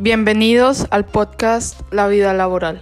[0.00, 2.80] Bienvenidos al podcast La vida laboral.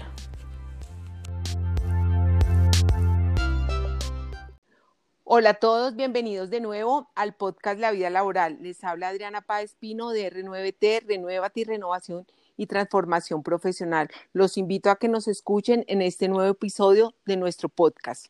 [5.23, 8.57] Hola a todos, bienvenidos de nuevo al podcast La vida laboral.
[8.63, 12.27] Les habla Adriana Páez Pino de R9T, Renuévate y Renovación
[12.57, 14.09] y Transformación Profesional.
[14.33, 18.29] Los invito a que nos escuchen en este nuevo episodio de nuestro podcast.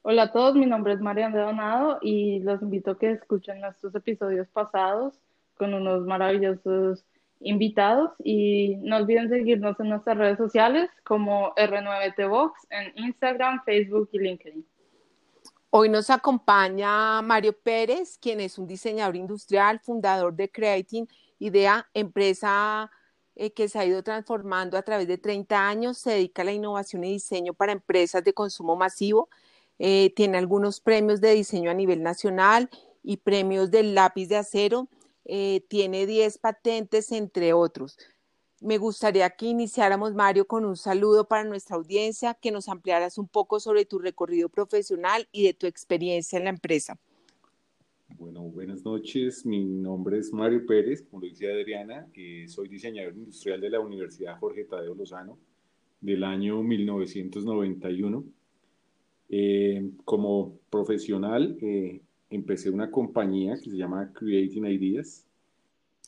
[0.00, 3.94] Hola a todos, mi nombre es Mariana Donado y los invito a que escuchen nuestros
[3.94, 5.20] episodios pasados
[5.58, 7.04] con unos maravillosos
[7.44, 14.18] invitados y no olviden seguirnos en nuestras redes sociales como R9TVox en Instagram, Facebook y
[14.18, 14.66] LinkedIn.
[15.70, 22.90] Hoy nos acompaña Mario Pérez, quien es un diseñador industrial, fundador de Creating Idea, empresa
[23.34, 26.52] eh, que se ha ido transformando a través de 30 años, se dedica a la
[26.52, 29.30] innovación y diseño para empresas de consumo masivo,
[29.78, 32.68] eh, tiene algunos premios de diseño a nivel nacional
[33.02, 34.88] y premios del lápiz de acero
[35.24, 37.98] eh, tiene 10 patentes, entre otros.
[38.60, 43.26] Me gustaría que iniciáramos, Mario, con un saludo para nuestra audiencia, que nos ampliaras un
[43.26, 46.98] poco sobre tu recorrido profesional y de tu experiencia en la empresa.
[48.18, 49.44] Bueno, buenas noches.
[49.44, 52.06] Mi nombre es Mario Pérez, como lo dice Adriana.
[52.14, 55.38] Eh, soy diseñador industrial de la Universidad Jorge Tadeo Lozano
[56.00, 58.24] del año 1991.
[59.30, 61.56] Eh, como profesional,
[62.32, 65.26] empecé una compañía que se llama Creating Ideas.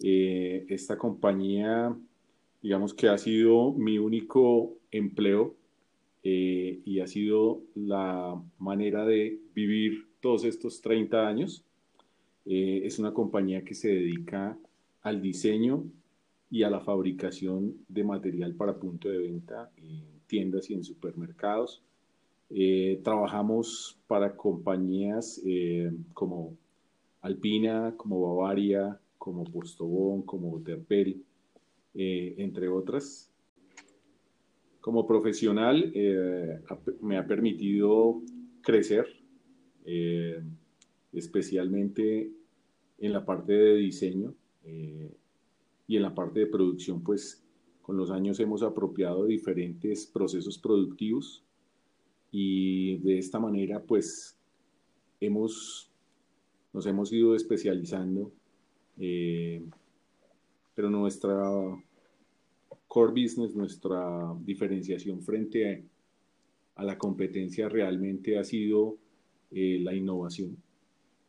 [0.03, 1.95] Eh, esta compañía,
[2.63, 5.55] digamos que ha sido mi único empleo
[6.23, 11.63] eh, y ha sido la manera de vivir todos estos 30 años.
[12.47, 14.57] Eh, es una compañía que se dedica
[15.03, 15.85] al diseño
[16.51, 21.83] y a la fabricación de material para punto de venta en tiendas y en supermercados.
[22.51, 26.57] Eh, trabajamos para compañías eh, como
[27.23, 31.25] Alpina, como Bavaria, como Postobón, como Terpel,
[31.95, 33.31] eh, entre otras.
[34.81, 35.93] Como profesional
[37.01, 38.21] me ha permitido
[38.61, 39.07] crecer,
[41.11, 42.31] especialmente
[42.99, 47.43] en la parte de diseño y en la parte de producción, pues
[47.81, 51.43] con los años hemos apropiado diferentes procesos productivos
[52.37, 54.37] y de esta manera pues
[55.21, 55.89] hemos,
[56.73, 58.33] nos hemos ido especializando,
[58.99, 59.63] eh,
[60.75, 61.41] pero nuestra
[62.89, 65.85] core business, nuestra diferenciación frente
[66.75, 68.97] a, la competencia realmente ha sido
[69.53, 70.57] eh, la innovación,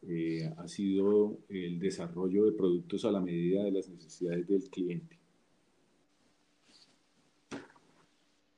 [0.07, 5.19] eh, ha sido el desarrollo de productos a la medida de las necesidades del cliente.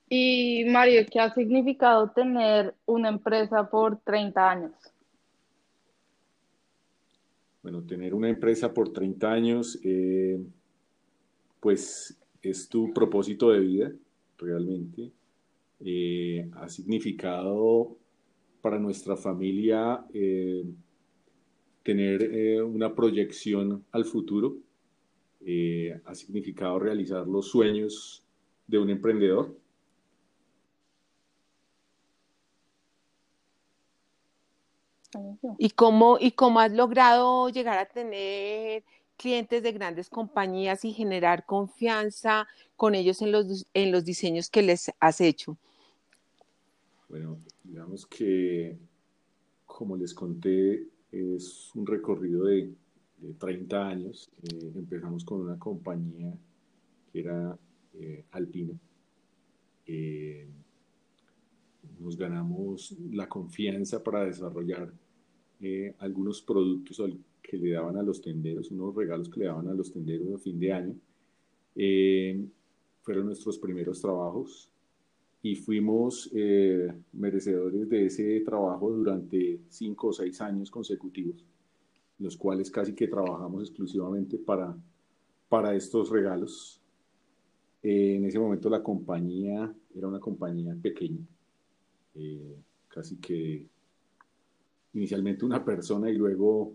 [0.10, 4.72] Y Mario, ¿qué ha significado tener una empresa por 30 años?
[7.62, 10.40] Bueno, tener una empresa por 30 años, eh,
[11.60, 13.92] pues es tu propósito de vida,
[14.38, 15.12] realmente.
[15.82, 17.98] Eh, ha significado
[18.62, 20.64] para nuestra familia eh,
[21.84, 24.56] tener una proyección al futuro.
[26.06, 28.24] ha significado realizar los sueños
[28.68, 29.56] de un emprendedor
[35.58, 38.84] ¿Y cómo, ¿Y cómo has logrado llegar a tener
[39.18, 44.62] clientes de grandes compañías y generar confianza con ellos en los, en los diseños que
[44.62, 45.58] les has hecho?
[47.10, 48.78] Bueno, digamos que,
[49.66, 52.74] como les conté, es un recorrido de,
[53.40, 54.30] 30 años.
[54.44, 56.32] Eh, empezamos con una compañía
[57.12, 57.58] que era
[57.96, 58.74] eh, Alpina.
[59.88, 60.48] Eh,
[62.00, 64.94] nos ganamos la confianza para desarrollar
[65.60, 67.02] eh, algunos productos
[67.42, 70.38] que le daban a los tenderos, unos regalos que le daban a los tenderos a
[70.38, 70.96] fin de año.
[71.76, 72.46] Eh,
[73.02, 74.70] fueron nuestros primeros trabajos
[75.42, 81.44] y fuimos eh, merecedores de ese trabajo durante cinco o seis años consecutivos,
[82.20, 84.78] los cuales casi que trabajamos exclusivamente para,
[85.50, 86.82] para estos regalos.
[87.82, 91.26] en ese momento la compañía era una compañía pequeña,
[92.90, 93.66] casi que
[94.98, 96.74] inicialmente una persona y luego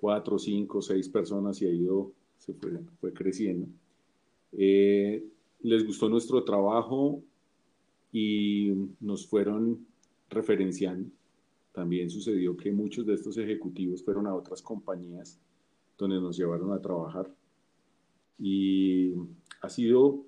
[0.00, 3.68] cuatro, cinco, seis personas y ha ido, se fue, fue creciendo.
[4.52, 5.24] Eh,
[5.60, 7.22] les gustó nuestro trabajo
[8.12, 9.86] y nos fueron
[10.28, 11.08] referenciando.
[11.72, 15.40] También sucedió que muchos de estos ejecutivos fueron a otras compañías
[15.96, 17.32] donde nos llevaron a trabajar.
[18.38, 19.14] Y
[19.60, 20.24] ha sido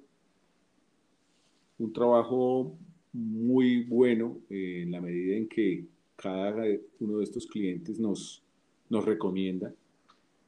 [1.78, 2.78] un trabajo
[3.12, 5.84] muy bueno en la medida en que
[6.16, 6.54] cada
[7.00, 8.42] uno de estos clientes nos,
[8.88, 9.74] nos recomienda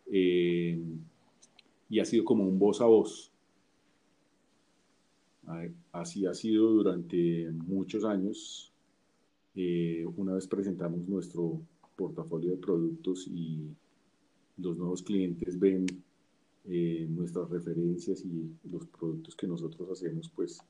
[0.07, 0.81] eh,
[1.89, 3.33] y ha sido como un voz a voz.
[5.93, 8.73] Así ha sido durante muchos años.
[9.55, 11.61] Eh, una vez presentamos nuestro
[11.95, 13.71] portafolio de productos y
[14.59, 15.87] los nuevos clientes ven
[16.69, 20.61] eh, nuestras referencias y los productos que nosotros hacemos, pues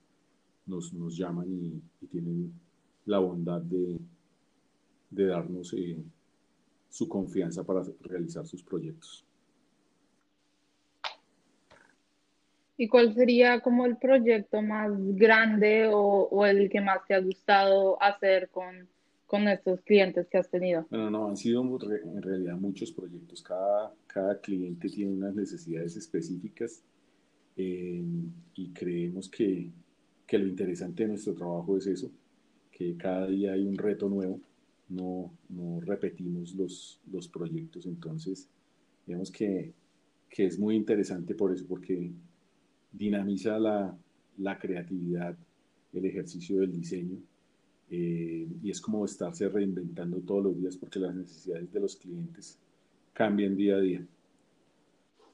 [0.66, 2.52] nos, nos llaman y, tienen
[3.06, 3.98] la bondad de,
[5.10, 5.98] de darnos eh,
[6.88, 9.24] su confianza para realizar sus proyectos.
[12.78, 17.20] ¿Y cuál sería como el proyecto más grande o, o el que más te ha
[17.20, 18.86] gustado hacer con,
[19.26, 20.86] con estos clientes que has tenido?
[20.88, 23.42] Bueno, no, han sido en realidad muchos proyectos.
[23.42, 26.82] Cada, cada cliente tiene unas necesidades específicas
[27.56, 28.04] eh,
[28.54, 29.70] y creemos que,
[30.26, 32.10] que, lo interesante de nuestro trabajo es eso,
[32.70, 34.40] que cada día hay un reto nuevo,
[34.88, 38.48] no, no repetimos los, los proyectos, entonces
[39.06, 39.72] digamos que,
[40.28, 42.12] que es muy interesante por eso, porque
[42.92, 43.96] dinamiza la,
[44.38, 45.36] la creatividad,
[45.92, 47.18] el ejercicio del diseño.
[47.88, 52.58] Eh, y es como estarse reinventando todos los días porque las necesidades de los clientes
[53.12, 54.06] cambian día a día.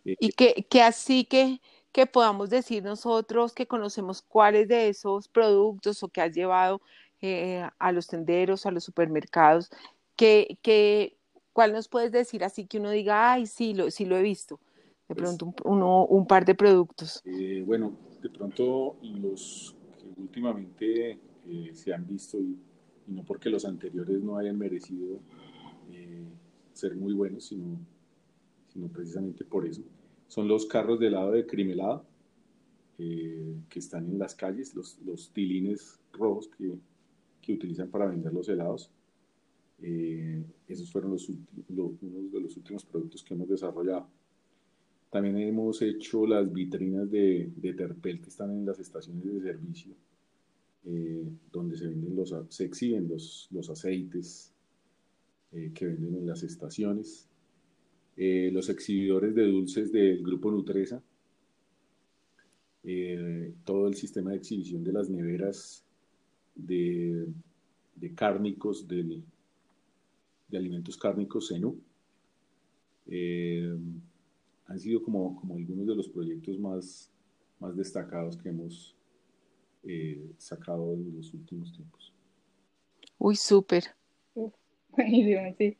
[0.04, 1.60] Eh, y que, que así que,
[1.92, 6.82] que podamos decir nosotros que conocemos cuáles de esos productos o que has llevado
[7.22, 9.70] eh, a los tenderos, a los supermercados,
[10.16, 11.16] que, que,
[11.52, 14.58] ¿cuál nos puedes decir así que uno diga, ay, sí, lo, sí lo he visto?
[15.08, 17.22] De pues pronto un, uno, un par de productos.
[17.24, 22.58] Eh, bueno, de pronto los que últimamente eh, se han visto y,
[23.06, 25.20] no porque los anteriores no hayan merecido
[25.90, 26.24] eh,
[26.72, 27.78] ser muy buenos, sino,
[28.68, 29.82] sino precisamente por eso.
[30.28, 32.04] Son los carros de helado de crimelado
[32.96, 36.78] que están en las calles, los, los tilines rojos que,
[37.42, 38.90] que utilizan para vender los helados.
[40.68, 44.06] esos fueron los, unos de los últimos productos que hemos desarrollado.
[45.12, 49.92] También hemos hecho las vitrinas de, de Terpel que están en las estaciones de servicio,
[50.86, 54.54] eh, donde se, venden los, se exhiben los, los aceites
[55.52, 57.28] eh, que venden en las estaciones.
[58.16, 61.02] Eh, los exhibidores de dulces del grupo Nutresa.
[63.64, 65.84] todo el sistema de exhibición de las neveras
[66.54, 67.26] de,
[67.96, 69.22] de cárnicos, del,
[70.48, 71.78] de alimentos cárnicos Zenú
[74.72, 77.10] han sido como, como algunos de los proyectos más,
[77.60, 78.96] más destacados que hemos
[79.84, 82.12] eh, sacado en los últimos tiempos.
[83.18, 83.84] Uy, súper.
[84.88, 85.76] Buenísimo, sí.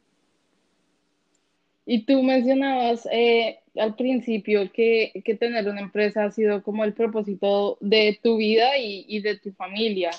[1.85, 6.95] Y tú mencionabas eh, al principio que, que, tener una empresa ha sido como el
[6.95, 10.11] propósito de tu vida y, y de tu familia.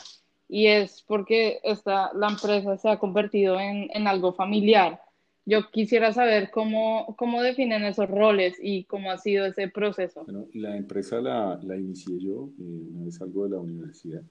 [0.54, 5.02] Y es porque esta, la empresa se ha convertido en, en algo familiar.
[5.48, 10.24] Yo quisiera saber cómo, cómo definen esos roles y cómo ha sido ese proceso.
[10.26, 14.22] Bueno, la empresa la, la inicié yo eh, una vez salgo de la universidad.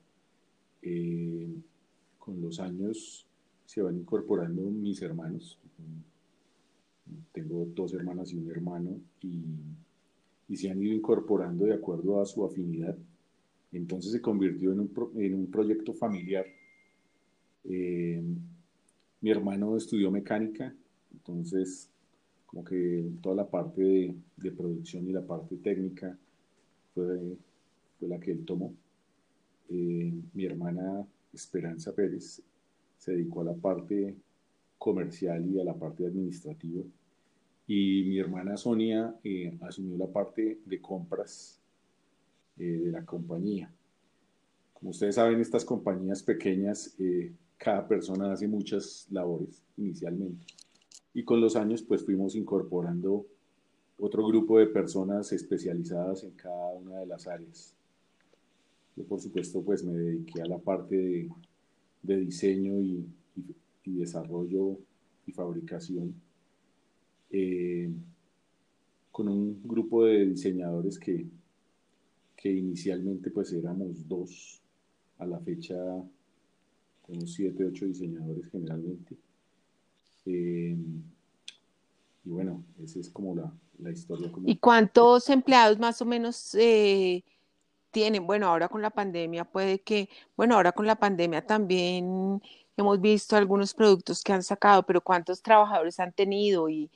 [0.82, 1.48] Eh,
[2.20, 3.26] con los años
[3.64, 5.58] se van incorporando mis hermanos.
[7.32, 8.90] Tengo dos hermanas y un hermano
[9.22, 9.42] y,
[10.48, 12.96] y se han ido incorporando de acuerdo a su afinidad.
[13.72, 16.46] Entonces se convirtió en un, en un proyecto familiar.
[17.64, 18.22] Eh,
[19.20, 20.74] mi hermano estudió mecánica
[21.12, 21.90] entonces,
[22.46, 26.18] como que toda la parte de, producción y la parte técnica
[26.94, 27.36] fue,
[27.98, 28.74] fue la que él tomó.
[29.68, 32.42] Eh, mi hermana Esperanza Pérez
[32.98, 34.16] se dedicó a la parte
[34.78, 36.82] comercial y a la parte administrativa.
[37.66, 41.61] Y mi hermana Sonia eh, asumió la parte de compras
[42.58, 43.72] eh, de la compañía.
[44.72, 46.96] Como ustedes saben, estas compañías pequeñas,
[47.56, 50.44] cada persona hace muchas labores inicialmente
[51.14, 53.26] y con los años pues fuimos incorporando
[53.98, 57.74] otro grupo de personas especializadas en cada una de las áreas.
[58.96, 61.30] Yo por supuesto pues me dediqué a la parte de,
[62.02, 63.06] de diseño y,
[63.84, 64.78] y, desarrollo
[65.26, 66.14] y fabricación
[67.30, 67.90] eh,
[69.10, 71.26] con un grupo de diseñadores que,
[72.42, 74.60] que inicialmente pues éramos dos,
[75.18, 75.76] a la fecha
[77.06, 79.16] unos siete, ocho diseñadores generalmente.
[80.26, 80.76] Eh,
[82.24, 84.32] y bueno, esa es como la, la historia.
[84.44, 87.22] ¿Y cuántos empleados más o menos eh,
[87.92, 88.26] tienen?
[88.26, 92.42] Bueno, ahora con la pandemia puede que, bueno, ahora con la pandemia también
[92.76, 96.90] hemos visto algunos productos que han sacado, pero ¿cuántos trabajadores han tenido y,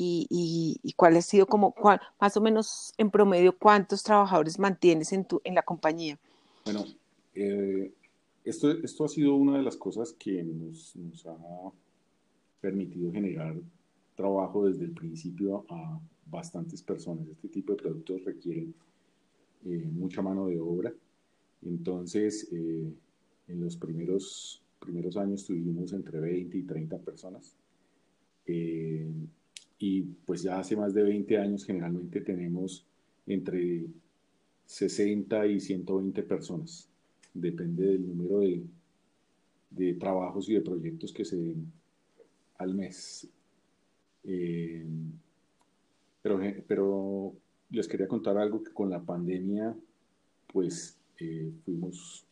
[0.00, 1.74] y, y, cuál ha sido como,
[2.20, 6.16] más o menos en promedio, cuántos trabajadores mantienes en, tu, en la compañía?
[6.64, 6.84] Bueno,
[7.34, 7.92] eh,
[8.44, 11.36] esto, esto ha sido una de las cosas que nos, nos ha
[12.60, 13.56] permitido generar
[14.14, 17.26] trabajo desde el principio a bastantes personas.
[17.26, 18.72] Este tipo de productos requieren
[19.64, 20.92] eh, mucha mano de obra
[21.62, 22.94] Entonces, en
[23.48, 27.56] los primeros, primeros años tuvimos entre 20 y 30 personas.
[29.78, 32.84] Y pues ya hace más de 20 años generalmente tenemos
[33.26, 33.86] entre
[34.66, 36.88] 60 y 120 personas.
[37.32, 38.64] Depende del número de,
[39.70, 41.72] de trabajos y de proyectos que se den
[42.58, 43.28] al mes.
[44.24, 44.84] Eh,
[46.20, 47.32] pero, pero
[47.70, 49.76] les quería contar algo que con la pandemia,
[50.52, 52.26] pues eh, fuimos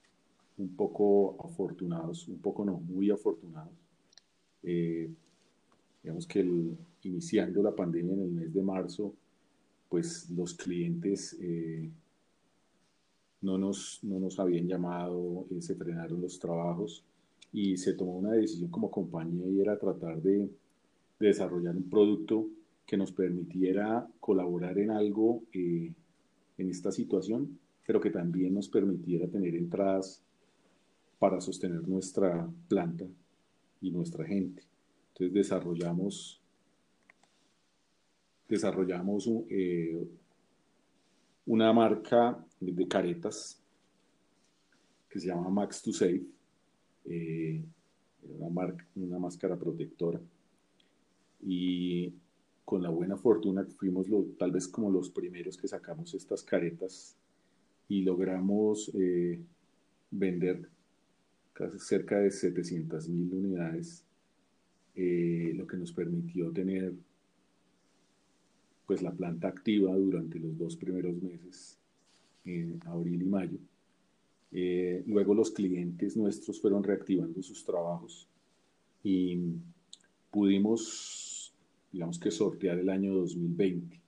[0.58, 3.72] un poco afortunados, un poco no, muy afortunados.
[4.62, 5.08] Eh,
[6.02, 9.14] digamos que el, iniciando la pandemia en el mes de marzo,
[9.88, 11.38] pues los clientes
[13.40, 17.04] no, nos, no nos habían llamado, se frenaron los trabajos
[17.52, 20.50] y se tomó una decisión como compañía y era tratar de,
[21.18, 22.46] desarrollar un producto
[22.84, 25.92] que nos permitiera colaborar en algo eh,
[26.58, 30.22] en esta situación, pero que también nos permitiera tener entradas
[31.18, 33.06] para sostener nuestra planta
[33.80, 34.62] y nuestra gente.
[35.08, 36.42] Entonces desarrollamos,
[38.48, 40.06] desarrollamos eh,
[41.46, 43.62] una marca de caretas
[45.08, 46.24] que se llama Max to Save
[47.08, 47.62] eh,
[48.22, 50.20] una, marca, una máscara protectora.
[51.42, 52.12] Y
[52.64, 57.16] con la buena fortuna fuimos tal vez como los primeros que sacamos estas caretas
[57.88, 59.40] y logramos eh,
[60.10, 60.68] vender
[61.52, 64.04] casi cerca de 700 mil unidades,
[64.96, 66.92] eh, lo que nos permitió tener
[68.86, 71.78] pues la planta activa durante los dos primeros meses,
[72.44, 73.58] en abril y mayo.
[74.52, 78.28] Eh, luego los clientes nuestros fueron reactivando sus trabajos
[79.02, 79.38] y
[80.30, 81.52] pudimos,
[81.92, 84.00] digamos que sortear el año 2020.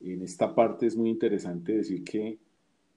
[0.00, 2.38] En esta parte es muy interesante decir que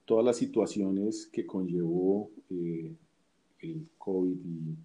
[0.04, 2.92] todas las situaciones que conllevó eh,
[3.60, 4.76] el COVID y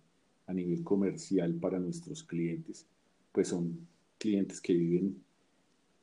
[0.45, 2.85] a nivel comercial para nuestros clientes,
[3.31, 5.23] pues son clientes que viven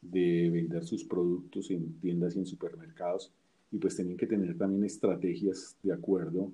[0.02, 3.33] de vender sus productos en tiendas y en supermercados
[3.73, 6.52] y pues tenían que tener también estrategias de acuerdo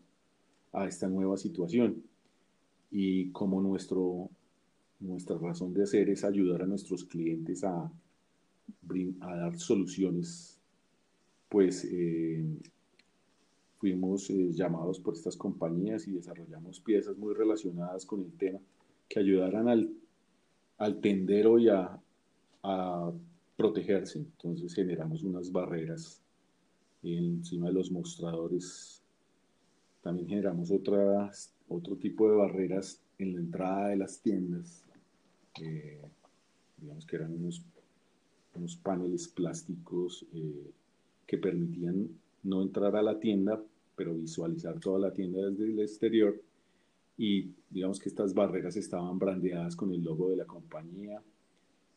[0.72, 2.02] a esta nueva situación.
[2.90, 4.28] Y como nuestro,
[5.00, 7.90] nuestra razón de hacer es ayudar a nuestros clientes a,
[9.20, 10.58] a dar soluciones,
[11.48, 12.44] pues eh,
[13.78, 18.60] fuimos eh, llamados por estas compañías y desarrollamos piezas muy relacionadas con el tema
[19.08, 19.90] que ayudaran al,
[20.78, 21.98] al tendero y a,
[22.62, 23.12] a
[23.56, 24.18] protegerse.
[24.18, 26.20] Entonces generamos unas barreras
[27.02, 29.02] encima de los mostradores.
[30.02, 34.84] También generamos otras, otro tipo de barreras en la entrada de las tiendas.
[35.60, 36.00] Eh,
[36.76, 37.64] digamos que eran unos,
[38.54, 40.70] unos paneles plásticos eh,
[41.26, 42.08] que permitían
[42.42, 43.60] no entrar a la tienda,
[43.96, 46.40] pero visualizar toda la tienda desde el exterior.
[47.18, 51.22] Y digamos que estas barreras estaban brandeadas con el logo de la compañía,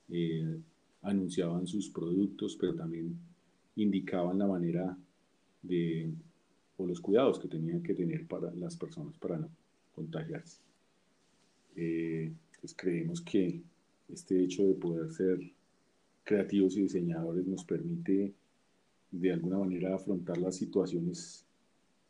[0.10, 0.60] eh,
[1.02, 3.18] anunciaban sus productos, pero también
[3.76, 4.98] indicaban la manera
[5.62, 6.12] de,
[6.78, 9.50] o los cuidados que tenían que tener para las personas para no
[9.94, 10.62] contagiarse.
[11.76, 13.62] Eh, pues creemos que
[14.10, 15.40] este hecho de poder ser
[16.24, 18.34] creativos y diseñadores nos permite
[19.12, 21.46] de alguna manera afrontar las situaciones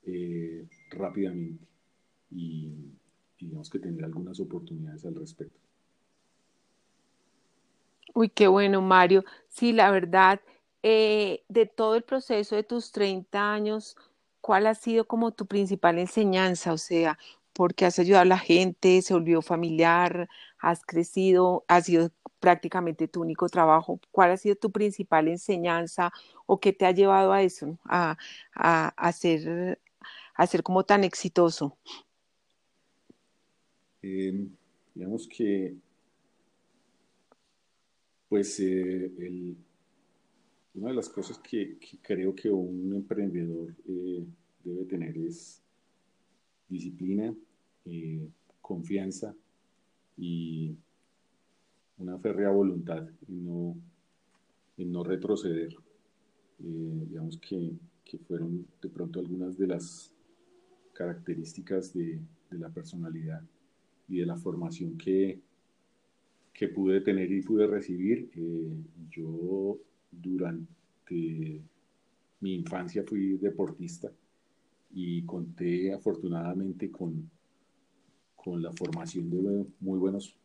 [0.03, 1.65] eh, rápidamente
[2.31, 2.71] y,
[3.37, 5.58] y digamos que tener algunas oportunidades al respecto.
[8.19, 9.23] Uy, qué bueno, Mario.
[9.47, 10.41] Sí, la verdad,
[10.83, 13.95] eh, de todo el proceso de tus 30 años,
[14.41, 16.73] ¿cuál ha sido como tu principal enseñanza?
[16.73, 17.17] O sea,
[17.53, 22.11] porque has ayudado a la gente, se volvió familiar, has crecido, ha sido
[22.41, 24.01] prácticamente tu único trabajo.
[24.11, 26.11] ¿Cuál ha sido tu principal enseñanza
[26.45, 28.17] o qué te ha llevado a eso, a,
[28.53, 29.79] a, ser,
[30.35, 31.77] a ser como tan exitoso?
[34.01, 34.49] Em,
[34.93, 35.77] digamos que,
[38.29, 39.11] pues, eh,
[40.75, 44.23] una de las cosas que, creo que un emprendedor eh,
[44.63, 45.61] debe tener es
[46.69, 47.33] disciplina,
[47.85, 48.29] eh,
[48.61, 49.35] confianza
[50.15, 50.75] y
[51.97, 53.45] una férrea voluntad en
[54.91, 55.75] no, retroceder.
[56.59, 57.73] Digamos que,
[58.27, 60.13] fueron de pronto algunas de las
[60.93, 62.19] características de,
[62.51, 63.43] la personalidad
[64.07, 65.39] y de la formación que,
[66.59, 68.29] que pude tener y pude recibir.
[69.09, 69.77] yo
[70.11, 71.61] durante
[72.41, 74.11] mi infancia fui deportista
[74.91, 77.31] y conté afortunadamente con,
[78.35, 80.35] con la formación de muy buenos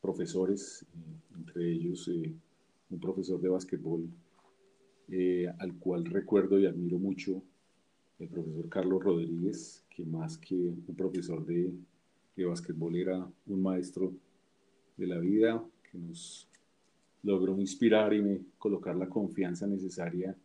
[0.00, 2.32] profesores, eh, entre ellos eh,
[2.88, 4.08] un profesor de básquetbol
[5.10, 7.42] eh, al cual recuerdo y admiro mucho
[8.18, 11.70] el profesor Carlos Rodríguez, que más que un profesor de,
[12.34, 14.14] de básquetbol era un maestro
[14.98, 16.48] de la vida, que nos
[17.22, 20.36] logró inspirar y colocar la confianza necesaria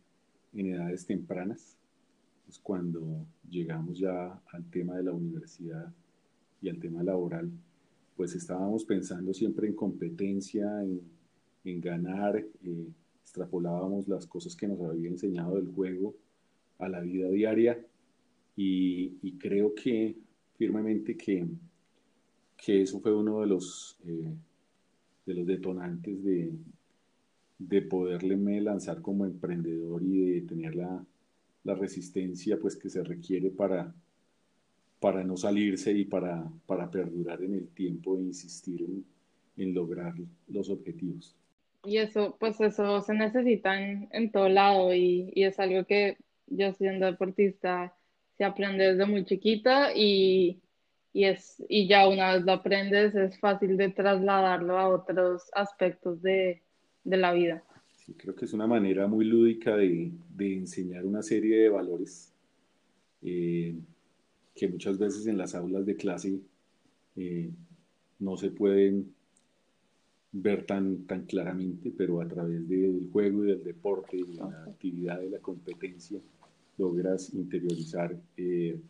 [0.54, 1.76] en edades tempranas.
[2.46, 5.92] Pues cuando llegamos ya al tema de la universidad
[6.62, 7.50] y al tema laboral,
[8.16, 12.88] pues estábamos pensando siempre en competencia, en, ganar, eh,
[13.22, 16.14] extrapolábamos las cosas que nos había enseñado el juego
[16.78, 17.84] a la vida diaria
[18.56, 20.16] y, creo que
[20.56, 21.46] firmemente que,
[22.64, 24.32] que, eso fue uno de los, eh,
[25.26, 26.52] de los detonantes de,
[27.58, 31.04] de poderle lanzar como emprendedor y de tener la,
[31.64, 33.94] la resistencia pues que se requiere para,
[35.00, 39.04] para no salirse y para, para perdurar en el tiempo e insistir en,
[39.56, 40.14] en lograr
[40.48, 41.34] los objetivos.
[41.84, 46.16] Y eso, pues eso se necesita en, en todo lado y, y, es algo que
[46.46, 47.94] yo siendo deportista
[48.38, 50.62] se aprende desde muy chiquita y,
[51.14, 56.20] y, es, y ya una vez lo aprendes es fácil de trasladarlo a otros aspectos
[56.20, 56.60] de,
[57.04, 57.62] de la vida.
[57.92, 62.34] Sí, creo que es una manera muy lúdica de, de enseñar una serie de valores
[63.22, 63.76] eh,
[64.54, 66.40] que muchas veces en las aulas de clase
[67.16, 67.50] eh,
[68.18, 69.14] no se pueden
[70.32, 75.20] ver tan, tan claramente, pero a través del juego y del deporte y la actividad
[75.20, 76.20] de la competencia
[76.76, 78.80] logras interiorizar eh,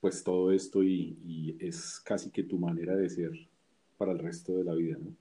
[0.00, 3.30] pues todo esto y, es casi que tu manera de ser
[3.96, 5.12] para el resto de la vida, ¿no?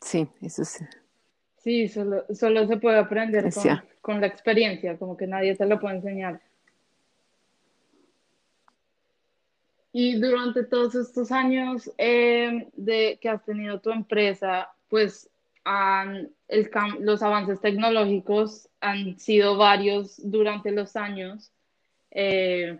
[0.00, 0.84] Sí, eso sí.
[1.58, 5.78] Sí, solo, solo se puede aprender con, con la experiencia, como que nadie te lo
[5.80, 6.40] puede enseñar.
[9.92, 15.30] Y durante todos estos años eh, de, que has tenido tu empresa, pues
[15.64, 16.70] han, el,
[17.00, 21.52] los avances tecnológicos han sido varios durante los años,
[22.10, 22.78] eh,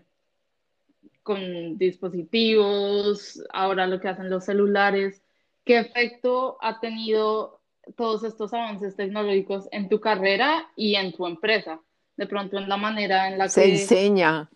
[1.28, 5.22] con dispositivos, ahora lo que hacen los celulares.
[5.62, 7.60] ¿Qué efecto ha tenido
[7.96, 11.82] todos estos avances tecnológicos en tu carrera y en tu empresa?
[12.16, 13.50] De pronto en la manera en la que...
[13.50, 14.48] Se enseña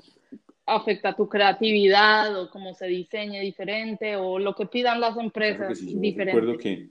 [0.65, 6.15] afecta tu creatividad o cómo se diseñe diferente o lo que pidan las empresas sí,
[6.17, 6.89] Recuerdo que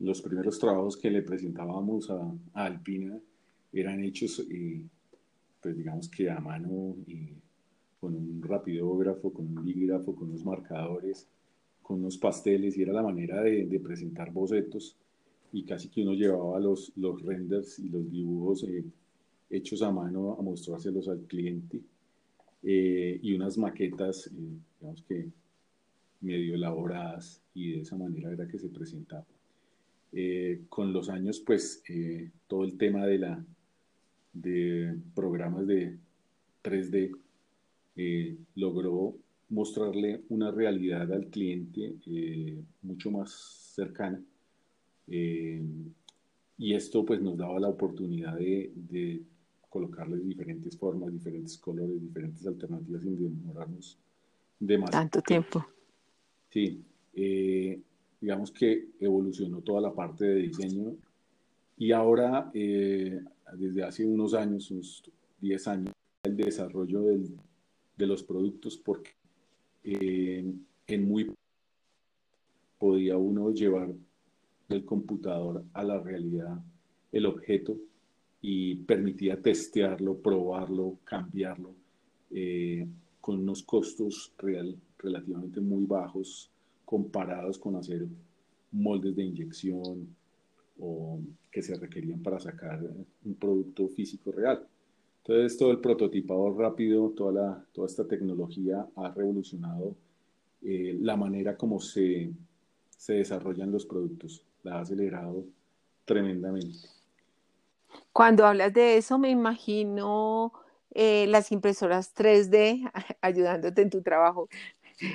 [0.00, 3.16] los primeros trabajos que le presentábamos a, Alpina
[3.72, 4.82] eran hechos, eh,
[5.62, 7.41] pues digamos que a mano, y
[8.02, 11.28] con un rapidógrafo, con un lígrafo, con unos marcadores,
[11.82, 14.96] con unos pasteles, y era la manera de, presentar bocetos,
[15.52, 18.84] y casi que uno llevaba los, los renders y los dibujos eh,
[19.50, 21.80] hechos a mano a mostrárselos al cliente
[22.64, 24.30] eh, y unas maquetas, eh,
[24.80, 25.28] digamos que
[26.22, 29.26] medio elaboradas y de esa manera era que se presentaba.
[30.12, 31.84] Eh, con los años, pues
[32.48, 33.44] todo el tema de, la,
[34.32, 35.98] de programas de
[36.64, 37.16] 3D
[38.54, 39.16] logró
[39.50, 41.96] mostrarle una realidad al cliente
[42.82, 43.30] mucho más
[43.74, 44.22] cercana.
[45.08, 49.22] y esto pues nos daba la oportunidad de, de
[49.72, 53.98] colocarles diferentes formas, diferentes colores, diferentes alternativas sin demorarnos
[54.60, 55.02] demasiado.
[55.02, 55.66] Tanto tiempo.
[56.50, 57.80] Sí, eh,
[58.20, 60.94] digamos que evolucionó toda la parte de diseño
[61.78, 63.20] y ahora, eh,
[63.54, 65.02] desde hace unos años, unos
[65.40, 67.34] 10 años, el desarrollo del,
[67.96, 69.10] de los productos porque
[69.84, 70.44] eh,
[70.86, 71.32] en muy
[72.78, 73.92] podía uno llevar
[74.68, 76.60] del computador a la realidad
[77.12, 77.76] el objeto
[78.40, 81.74] y permitía testearlo, probarlo, cambiarlo,
[82.30, 82.86] eh,
[83.20, 86.50] con unos costos real, relativamente muy bajos
[86.84, 88.06] comparados con hacer
[88.72, 90.08] moldes de inyección
[90.80, 92.82] o que se requerían para sacar
[93.24, 94.66] un producto físico real.
[95.24, 99.94] Entonces, todo el prototipado rápido, toda, la, toda esta tecnología ha revolucionado
[100.62, 102.32] eh, la manera como se,
[102.90, 105.44] se desarrollan los productos, la ha acelerado
[106.04, 106.88] tremendamente.
[108.12, 110.52] Cuando hablas de eso, me imagino
[110.90, 114.48] eh, las impresoras 3D ayudándote en tu trabajo.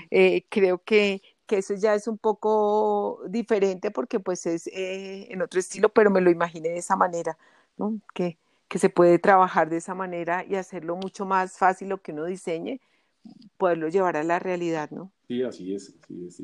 [0.10, 5.60] Eh, creo que, que, eso ya es un poco diferente porque pues es en otro
[5.60, 7.38] estilo, pero me lo imaginé de esa manera,
[7.78, 8.00] ¿no?
[8.14, 8.38] Que,
[8.68, 12.26] que se puede trabajar de esa manera y hacerlo mucho más fácil lo que uno
[12.26, 12.80] diseñe,
[13.58, 15.12] poderlo llevar a la realidad, ¿no?
[15.28, 16.44] Sí, así es, así es.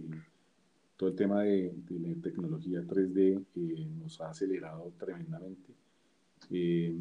[0.97, 3.43] Todo el tema de, de la tecnología 3D
[3.99, 5.73] nos ha acelerado tremendamente
[6.51, 6.95] eh,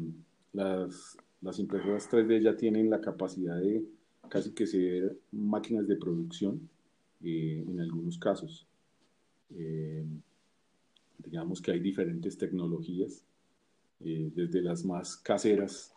[0.53, 3.85] las, las, impresoras 3D ya tienen la capacidad de
[4.29, 6.69] casi que ser máquinas de producción
[7.21, 8.67] eh, en algunos casos.
[9.55, 10.05] Eh,
[11.17, 13.23] digamos que hay diferentes tecnologías,
[14.03, 15.93] desde las más caseras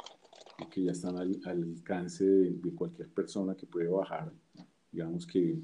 [0.70, 4.32] que ya están al, alcance de, cualquier persona que puede bajar,
[4.90, 5.58] digamos que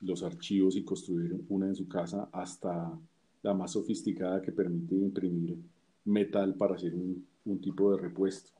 [0.00, 2.98] los archivos y construir una en su casa hasta
[3.42, 5.58] la más sofisticada que permite imprimir
[6.04, 8.50] metal para hacer un, un tipo de repuesto.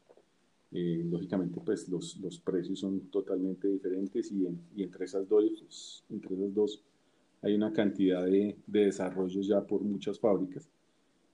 [0.72, 6.34] Eh, lógicamente, pues los, los, precios son totalmente diferentes y, y, entre, esas dos, entre
[6.34, 6.82] esas dos
[7.42, 10.66] hay una cantidad de, de desarrollos ya por muchas fábricas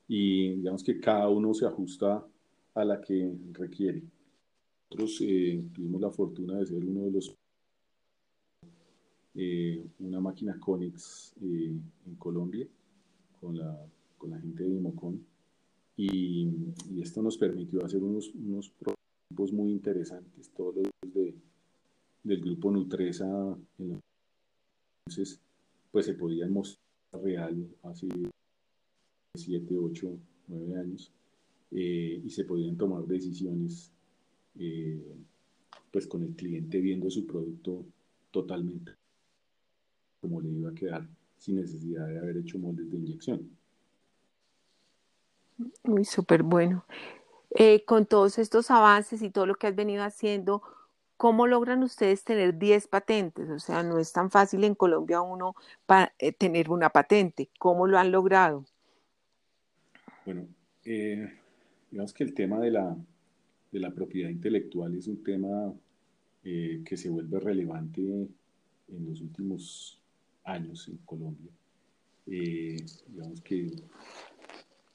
[0.08, 2.26] y digamos que cada uno se ajusta
[2.74, 4.02] a la que requiere.
[4.90, 7.34] Nosotros eh, tuvimos la fortuna de ser uno de los,
[9.34, 12.66] eh, una máquina Conex en Colombia
[13.40, 15.24] con la, con la gente de Dimocon
[15.96, 16.48] y,
[16.90, 21.34] y, esto nos permitió hacer unos, unos prototipos muy interesantes, todos los de,
[22.22, 23.26] del grupo Nutresa.
[23.78, 25.40] Entonces,
[25.90, 26.78] pues se podían mostrar
[27.20, 28.06] real hace
[29.38, 31.12] 7, 8, 9 años
[31.70, 33.92] eh, y se podían tomar decisiones
[34.58, 35.16] eh,
[35.90, 37.84] pues con el cliente viendo su producto
[38.30, 38.92] totalmente
[40.20, 43.50] como le iba a quedar sin necesidad de haber hecho moldes de inyección.
[45.84, 46.84] Muy súper bueno.
[47.50, 50.62] Eh, con todos estos avances y todo lo que has venido haciendo,
[51.16, 53.48] ¿cómo logran ustedes tener 10 patentes?
[53.50, 55.54] O sea, no es tan fácil en Colombia uno
[55.86, 57.50] para, tener una patente.
[57.58, 58.64] ¿Cómo lo han logrado?
[60.28, 60.46] Bueno,
[60.84, 61.26] eh,
[61.90, 62.94] digamos que el tema de la,
[63.72, 65.72] de la propiedad intelectual es un tema
[66.42, 69.98] que se vuelve relevante en los últimos
[70.44, 71.50] años en Colombia.
[72.26, 73.72] digamos que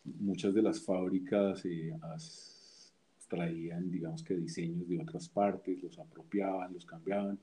[0.03, 1.97] muchas de las fábricas eh,
[3.27, 7.39] traían, digamos que diseños de otras partes, los apropiaban, los cambiaban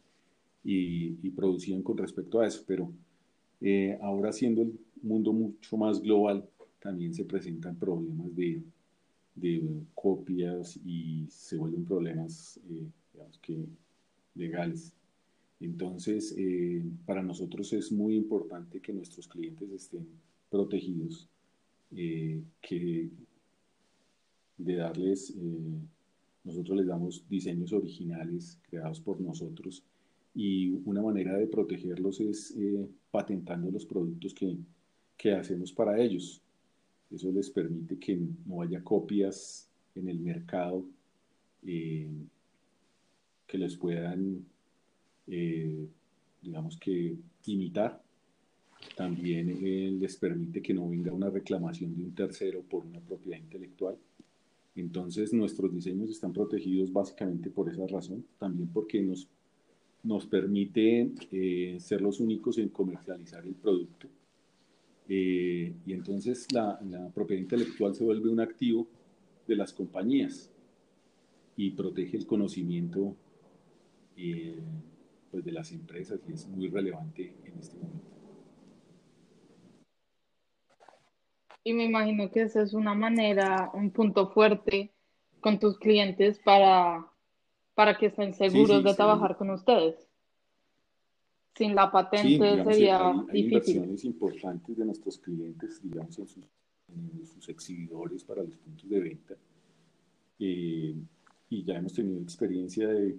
[0.63, 2.93] y, producían con respecto a eso, pero
[3.61, 6.49] eh, ahora siendo el mundo mucho más global,
[6.81, 8.63] también se presentan problemas de,
[9.95, 13.65] copias y se vuelven problemas, eh, digamos que
[14.35, 14.95] legales.
[15.61, 16.35] Entonces,
[17.07, 20.07] para nosotros es muy importante que nuestros clientes estén
[20.51, 21.29] protegidos
[21.93, 23.09] eh, que
[24.57, 25.81] de darles, eh,
[26.45, 29.83] nosotros les damos diseños originales creados por nosotros
[30.35, 34.57] y una manera de protegerlos es eh, patentando los productos que,
[35.17, 36.41] que hacemos para ellos.
[37.11, 40.85] Eso les permite que no haya copias en el mercado
[41.63, 44.47] que les puedan,
[45.27, 48.01] digamos que, imitar
[48.97, 53.39] también eh, les permite que no venga una reclamación de un tercero por una propiedad
[53.39, 53.97] intelectual.
[54.77, 59.29] Entonces nuestros diseños están protegidos básicamente por esa razón, también porque nos,
[60.03, 64.09] nos permite eh, ser los únicos en comercializar el producto.
[65.13, 68.87] Eh, y entonces la, la, propiedad intelectual se vuelve un activo
[69.49, 70.53] de las compañías
[71.57, 73.17] y protege el conocimiento
[75.31, 78.07] pues de las empresas y es muy relevante en este momento.
[81.65, 84.93] Y me imagino que esa es una manera, un punto fuerte
[85.41, 87.07] con tus clientes para,
[87.75, 90.10] para que estén seguros de trabajar con ustedes.
[91.55, 93.77] Sin la patente sería hay, hay difícil.
[93.77, 99.35] inversiones importantes de nuestros clientes, digamos, en sus, exhibidores para los puntos de venta.
[100.39, 100.95] Eh,
[101.51, 103.19] y ya hemos tenido experiencia de,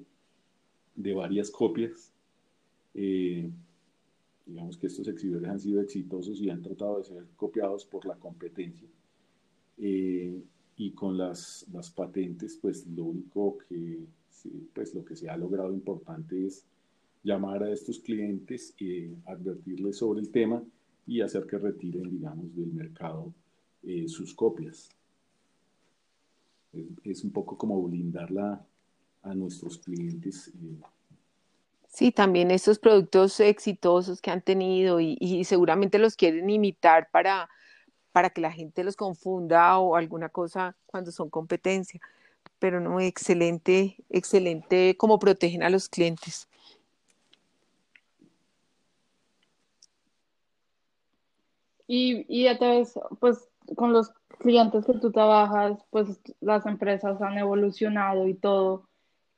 [0.96, 2.12] de varias copias.
[2.94, 3.50] Eh,
[4.46, 8.15] digamos que estos exhibidores han sido exitosos y han tratado de ser copiados por la
[8.15, 8.88] competencia.
[9.78, 10.41] Eh,
[10.78, 14.06] y con las, las, patentes, pues lo único que,
[14.74, 16.65] pues lo que se ha logrado importante es
[17.24, 18.76] llamar a estos clientes,
[19.26, 20.64] advertirles sobre el tema
[21.06, 23.34] y hacer que retiren, digamos, del mercado
[23.84, 24.90] eh, sus copias.
[26.74, 28.66] Es, es, un poco como blindarla
[29.24, 30.80] a nuestros clientes eh,
[31.94, 37.50] Sí, también estos productos exitosos que han tenido y, seguramente los quieren imitar para,
[38.14, 42.00] para que la gente los confunda o alguna cosa cuando son competencia.
[42.60, 46.48] Pero no, excelente, excelente cómo protegen a los clientes.
[51.93, 58.30] Y, y entonces, pues con los clientes que tú trabajas, pues las empresas han evolucionado
[58.30, 58.88] y todo.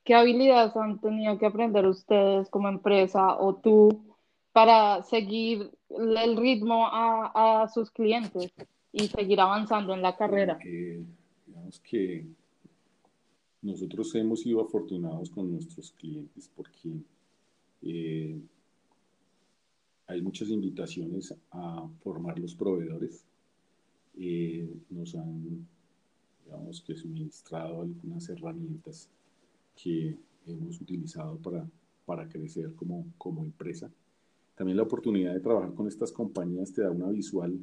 [0.04, 4.04] ¿Qué habilidades han tenido que aprender ustedes como empresa o tú
[4.52, 8.52] para seguir el ritmo a, sus clientes
[8.92, 10.56] y seguir avanzando en la carrera?
[10.62, 12.24] digamos que
[13.62, 17.00] nosotros hemos sido afortunados con nuestros clientes porque
[17.82, 18.38] eh,
[20.06, 23.24] hay muchas invitaciones a formar los proveedores.
[24.16, 25.66] Eh, nos han
[26.44, 29.08] digamos que suministrado algunas herramientas
[29.74, 31.66] que hemos utilizado para,
[32.04, 33.90] para crecer como, como empresa.
[34.54, 37.58] También la oportunidad de trabajar con estas compañías te da una visual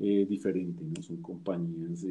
[0.00, 1.00] eh, diferente, ¿no?
[1.02, 2.04] Son compañías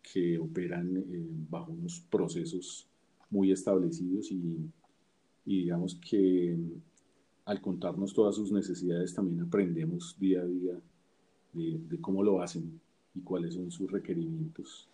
[0.00, 2.86] que operan eh, bajo unos procesos
[3.30, 4.70] muy establecidos y
[5.44, 6.56] digamos que
[7.44, 10.74] al contarnos todas sus necesidades también aprendemos día a día
[11.52, 12.80] de, cómo lo hacen
[13.14, 14.88] y cuáles son sus requerimientos.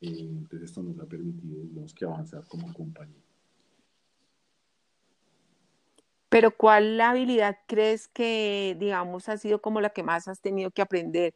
[0.00, 3.16] Eh, entonces esto nos ha permitido, digamos, que avanzar como compañía.
[6.28, 10.80] Pero ¿cuál habilidad crees que, digamos, ha sido como la que más has tenido que
[10.80, 11.34] aprender?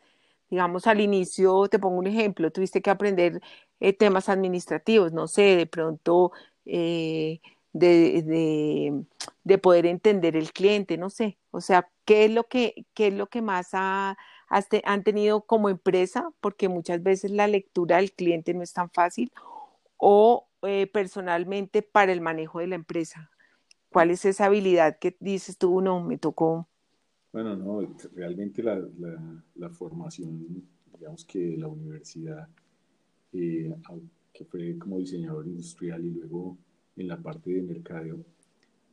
[0.48, 3.40] Digamos, al inicio, te pongo un ejemplo, tuviste que aprender
[3.80, 6.30] eh, temas administrativos, no sé, de pronto
[6.64, 7.40] eh,
[7.74, 9.04] de, de,
[9.42, 11.38] de, poder entender el cliente, no sé.
[11.50, 14.16] O sea, ¿qué es lo que, qué es lo que más ha,
[14.48, 16.30] han tenido como empresa?
[16.40, 19.32] Porque muchas veces la lectura del cliente no es tan fácil.
[19.96, 23.30] O eh, personalmente para el manejo de la empresa.
[23.90, 26.68] ¿Cuál es esa habilidad que dices tú, no, me tocó?
[27.32, 27.80] Bueno, no,
[28.14, 30.64] realmente la, la, la formación,
[30.96, 32.48] digamos que la universidad,
[33.32, 33.74] eh,
[34.32, 36.56] que fue como diseñador industrial y luego
[36.96, 38.24] en la parte de mercadeo,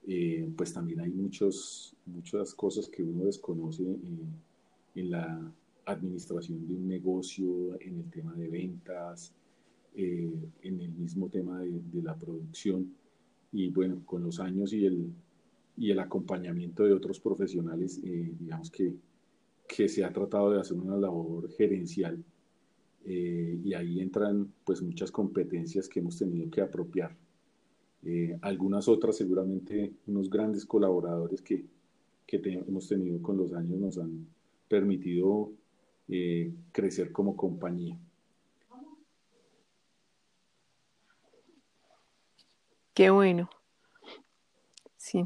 [0.08, 4.52] eh, pues también hay muchos, muchas cosas que uno desconoce en,
[5.10, 5.52] la
[5.86, 9.34] administración de un negocio, en el tema de ventas,
[9.96, 10.32] eh,
[10.64, 12.94] en el mismo tema de, la producción
[13.52, 15.12] y bueno, con los años y el,
[15.78, 18.94] y el acompañamiento de otros profesionales, eh, digamos que,
[19.68, 22.24] que se ha tratado de hacer una labor gerencial
[23.04, 27.18] y ahí entran pues muchas competencias que hemos tenido que apropiar.
[28.04, 31.66] Eh, algunas otras seguramente unos grandes colaboradores que,
[32.26, 34.28] que te, hemos tenido con los años nos han
[34.68, 35.52] permitido
[36.08, 37.98] eh, crecer como compañía.
[42.94, 43.50] Qué bueno.
[44.98, 45.26] Sí.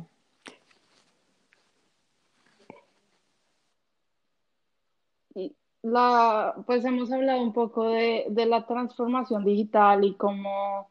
[5.81, 10.89] La, pues hemos hablado un poco de, de la transformación digital y cómo,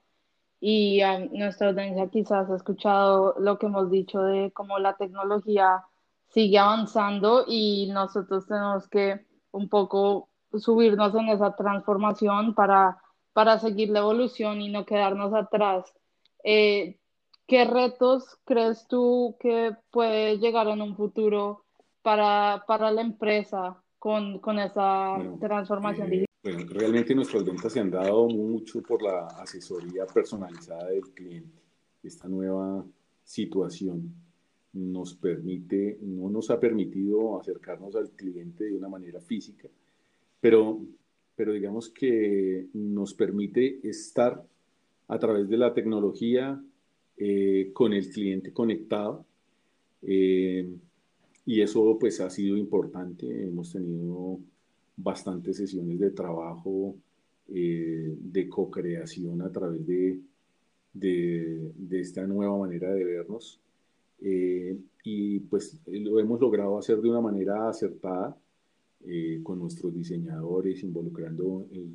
[0.66, 5.84] y um, nuestra audiencia quizás ha escuchado lo que hemos dicho de cómo la tecnología
[6.28, 12.96] sigue avanzando y nosotros tenemos que un poco subirnos en esa transformación para,
[13.34, 15.92] para seguir la evolución y no quedarnos atrás.
[16.42, 16.98] Eh,
[17.46, 21.66] ¿Qué retos crees tú que puede llegar en un futuro
[22.00, 26.33] para, para la empresa con, con esa transformación eh, digital?
[26.44, 31.58] Bueno, realmente nuestras ventas se han dado mucho por la asesoría personalizada del cliente.
[32.02, 32.84] Esta nueva
[33.24, 34.12] situación
[34.74, 39.70] nos permite, no nos ha permitido acercarnos al cliente de una manera física,
[40.38, 40.82] pero,
[41.34, 44.44] pero digamos que nos permite estar
[45.08, 46.62] a través de la tecnología
[47.16, 49.24] eh, con el cliente conectado.
[50.02, 50.68] Eh,
[51.46, 53.46] y eso pues ha sido importante.
[53.46, 54.40] Hemos tenido
[54.96, 56.96] bastantes sesiones de trabajo,
[57.48, 60.20] eh, de co-creación a través de,
[60.92, 63.60] de, esta nueva manera de vernos.
[64.20, 68.36] Eh, y pues lo hemos logrado hacer de una manera acertada
[69.04, 71.92] eh, con nuestros diseñadores, involucrando el,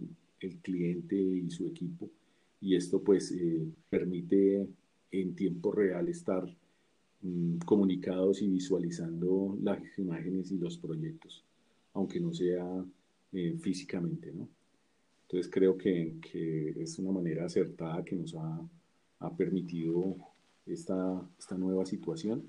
[0.61, 2.09] cliente y su equipo
[2.61, 4.67] y esto pues eh, permite
[5.11, 6.45] en tiempo real estar
[7.21, 11.43] mmm, comunicados y visualizando las imágenes y los proyectos,
[11.93, 12.65] aunque no sea
[13.33, 14.47] eh, físicamente, ¿no?
[15.23, 18.61] Entonces creo que, que, es una manera acertada que nos ha,
[19.19, 20.15] ha permitido
[20.65, 22.43] esta, esta, nueva situación.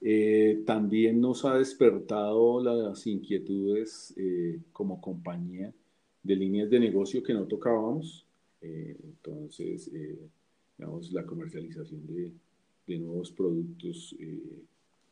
[0.00, 5.72] Eh, también nos ha despertado las inquietudes eh, como compañía
[6.22, 8.26] de líneas de negocio que no tocábamos,
[8.60, 10.18] eh, entonces, eh,
[10.76, 12.32] digamos, la comercialización de,
[12.86, 14.62] de nuevos productos eh,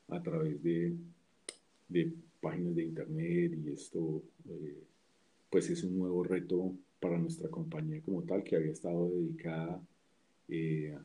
[0.09, 0.95] a través de,
[1.89, 2.13] de,
[2.47, 4.83] páginas de internet y esto, eh,
[5.51, 9.83] pues es un nuevo reto para nuestra compañía como tal, que había estado dedicada,
[10.49, 10.97] eh,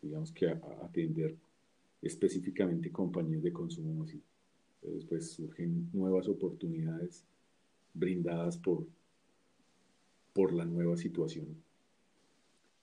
[0.00, 1.34] digamos que a, a, atender
[2.02, 4.22] específicamente compañías de consumo así.
[4.82, 7.24] Entonces, pues surgen nuevas oportunidades
[7.94, 8.86] brindadas por
[10.34, 11.46] por la nueva situación.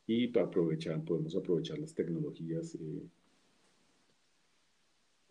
[0.07, 3.03] Y para aprovechar, podemos aprovechar las tecnologías eh,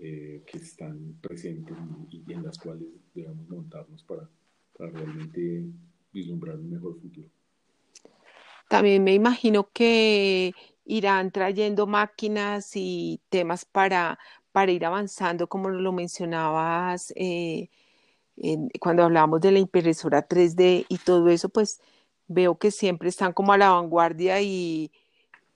[0.03, 1.77] eh, que están presentes
[2.11, 4.27] y, y, en las cuales debemos montarnos para,
[4.77, 5.67] para realmente
[6.11, 7.29] vislumbrar un mejor futuro.
[8.71, 10.55] También me imagino que
[10.87, 14.19] irán trayendo máquinas y temas para,
[14.53, 17.69] para ir avanzando, como lo mencionabas eh,
[18.39, 21.81] en, cuando hablábamos de la impresora 3D y todo eso, pues
[22.27, 24.91] veo que siempre están como a la vanguardia y,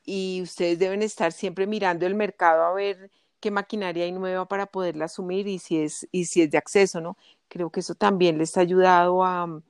[0.05, 3.11] y ustedes deben estar siempre mirando el mercado a ver
[3.45, 7.03] qué maquinaria hay nueva para poderla asumir y si es, y si es de acceso,
[7.03, 7.19] ¿no?
[7.49, 9.61] Creo que eso también les ha ayudado a,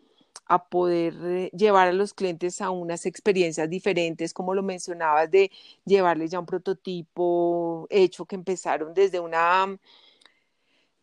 [0.47, 5.51] a poder eh, llevar a los clientes a unas experiencias diferentes, como lo mencionabas, de
[5.85, 9.77] llevarles ya un prototipo hecho que empezaron desde una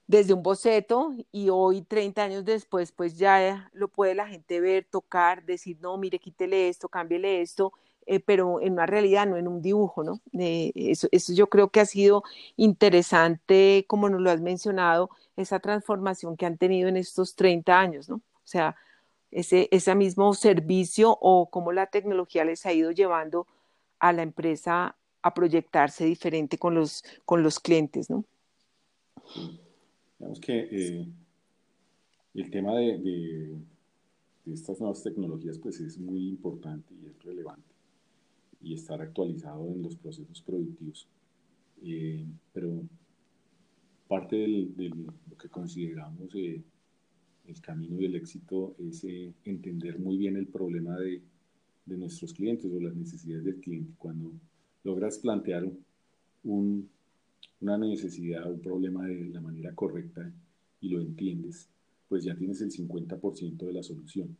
[0.07, 4.85] desde un boceto y hoy 30 años después pues ya lo puede la gente ver,
[4.89, 7.73] tocar, decir, no, mire, quítele esto, cámbiele esto,
[8.05, 10.21] eh, pero en una realidad, no en un dibujo, ¿no?
[10.37, 12.23] Eh, eso, eso yo creo que ha sido
[12.57, 18.09] interesante, como nos lo has mencionado, esa transformación que han tenido en estos 30 años,
[18.09, 18.15] ¿no?
[18.15, 18.75] O sea,
[19.31, 23.47] ese, ese mismo servicio o cómo la tecnología les ha ido llevando
[23.99, 28.25] a la empresa a proyectarse diferente con los, con los clientes, ¿no?
[30.19, 31.07] Digamos que eh,
[32.33, 37.70] el tema de, de, estas nuevas tecnologías pues es muy importante y es relevante
[38.63, 41.07] y estar actualizado en los procesos productivos.
[41.83, 42.83] Eh, pero
[44.07, 46.61] parte de lo que consideramos eh,
[47.47, 51.21] el camino y el éxito es eh, entender muy bien el problema de,
[51.85, 53.93] de, nuestros clientes o las necesidades del cliente.
[53.97, 54.31] Cuando
[54.83, 55.65] logras plantear
[56.43, 56.89] un,
[57.61, 60.31] una necesidad, un problema de la manera correcta
[60.81, 61.69] y lo entiendes,
[62.09, 64.35] pues ya tienes el 50% de la solución.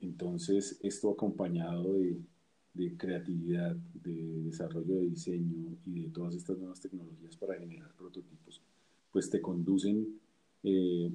[0.00, 7.36] Entonces, esto acompañado de, creatividad, de desarrollo de diseño y de todas estas nuevas tecnologías
[7.36, 8.62] para generar prototipos,
[9.10, 10.20] pues te conducen
[10.62, 11.10] eh,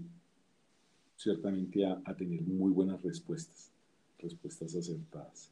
[1.16, 3.72] ciertamente a, tener muy buenas respuestas,
[4.20, 5.52] respuestas acertadas.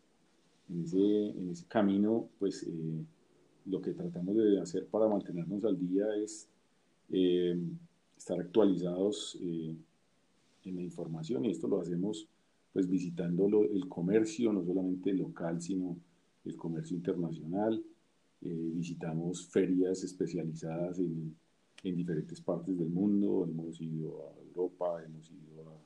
[0.70, 3.06] En ese, en ese camino, pues eh,
[3.66, 6.50] lo que tratamos de hacer para mantenernos al día es
[7.10, 7.58] eh,
[8.18, 9.86] estar actualizados en
[10.64, 12.28] la información y esto lo hacemos
[12.74, 15.98] pues visitando el comercio, no solamente local, sino
[16.46, 17.84] el comercio internacional.
[18.42, 21.36] visitamos ferias especializadas en
[21.84, 23.48] en diferentes partes del mundo.
[23.50, 25.82] Hemos ido a Europa, hemos ido a,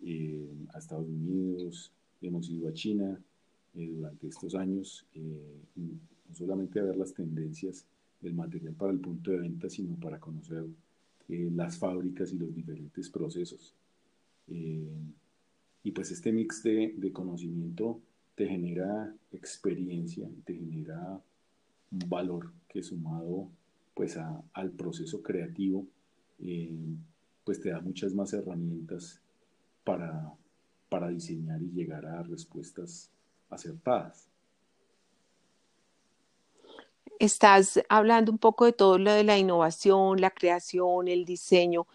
[0.00, 3.20] eh, Estados Unidos, hemos ido a China
[3.74, 7.86] eh, durante estos años, eh, no solamente a ver las tendencias
[8.20, 10.64] del material para el punto de venta, sino para conocer
[11.28, 13.74] las fábricas y los diferentes procesos.
[15.84, 18.00] Y pues este mix de, de conocimiento
[18.34, 21.20] te genera experiencia, te genera
[21.92, 23.48] un valor que sumado
[23.92, 25.86] pues al proceso creativo,
[26.40, 26.74] eh,
[27.44, 29.20] pues te da muchas más herramientas
[29.84, 30.32] para,
[30.88, 33.10] para diseñar y llegar a respuestas
[33.50, 34.26] acertadas.
[37.20, 41.86] Estás hablando un poco de todo lo de la innovación, la creación, el diseño.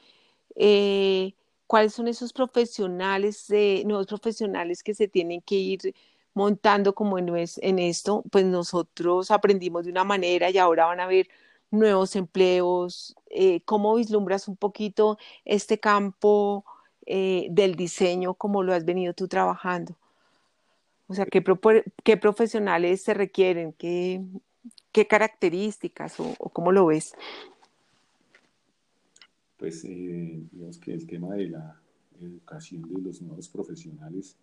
[0.56, 1.34] Eh,
[1.70, 3.46] ¿Cuáles son esos profesionales,
[3.86, 5.94] nuevos profesionales que se tienen que ir
[6.34, 7.30] montando como en,
[7.78, 8.24] esto?
[8.32, 11.28] Pues nosotros aprendimos de una manera y ahora van a ver
[11.70, 13.16] nuevos empleos?
[13.30, 16.66] Eh, ¿Cómo vislumbras un poquito este campo
[17.06, 19.96] eh, del diseño, como lo has venido tú trabajando?
[21.08, 23.74] O sea, ¿qué, profesionales se requieren?
[23.74, 24.24] ¿Qué,
[24.92, 27.14] qué características o, cómo lo ves?
[29.60, 31.82] Pues eh, digamos que el tema de la
[32.18, 34.38] educación de los nuevos profesionales,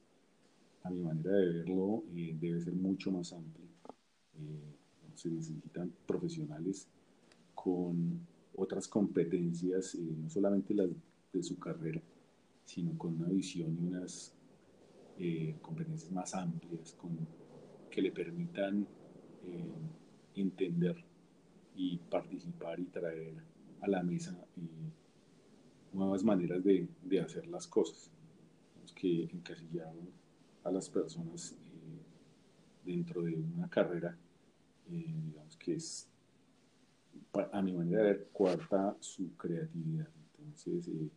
[0.83, 3.67] a mi manera de verlo, debe ser mucho más amplio.
[5.15, 6.87] se necesitan profesionales
[7.55, 8.21] con
[8.57, 10.91] otras competencias, eh, no solamente las
[11.33, 12.03] de su carrera,
[12.67, 14.35] sino con una visión y unas
[15.19, 17.17] eh, competencias más amplias, con,
[17.91, 18.87] que le permitan
[19.47, 19.75] eh,
[20.35, 20.97] entender
[21.75, 23.35] y participar y traer
[23.81, 24.39] a la mesa
[25.97, 26.89] nuevas maneras de,
[27.21, 28.11] hacer las cosas.
[28.95, 29.93] Que encasillar
[30.65, 31.55] a las personas
[32.85, 34.17] dentro de una carrera,
[34.89, 36.09] digamos que es
[37.53, 40.09] a mi manera de ver, cuarta su creatividad.
[40.39, 41.11] Entonces, eh,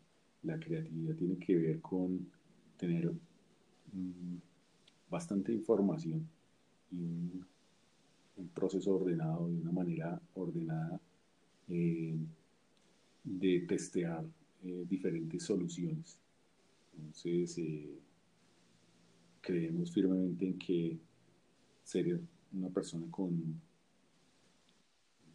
[0.43, 2.27] la creatividad tiene que ver con
[2.77, 3.11] tener
[3.91, 4.37] mm,
[5.09, 6.27] bastante información
[6.91, 7.47] y un,
[8.53, 10.99] proceso ordenado, de una manera ordenada
[11.67, 12.17] eh,
[13.23, 14.25] de testear
[14.63, 16.17] eh, diferentes soluciones.
[16.97, 17.59] Entonces,
[19.41, 20.97] creemos firmemente en que
[21.83, 22.19] ser
[22.51, 23.59] una persona con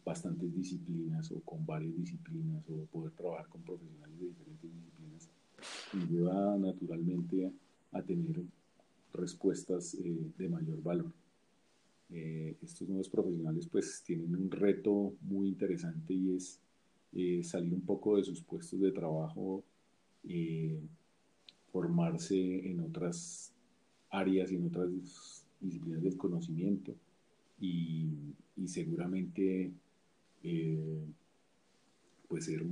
[0.05, 5.29] bastantes disciplinas o con varias disciplinas o poder trabajar con profesionales de diferentes disciplinas
[5.93, 7.51] me lleva naturalmente
[7.91, 8.43] a, tener
[9.13, 11.11] respuestas eh, de mayor valor.
[12.09, 16.59] Eh, estos nuevos profesionales pues tienen un reto muy interesante y es
[17.15, 19.63] eh, salir un poco de sus puestos de trabajo
[21.71, 23.53] formarse en otras
[24.09, 24.89] áreas y en otras
[25.59, 26.95] disciplinas del conocimiento
[27.59, 28.07] y,
[28.65, 29.71] seguramente
[30.43, 31.05] eh,
[32.29, 32.63] pues ser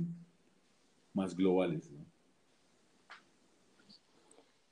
[1.12, 1.90] más globales.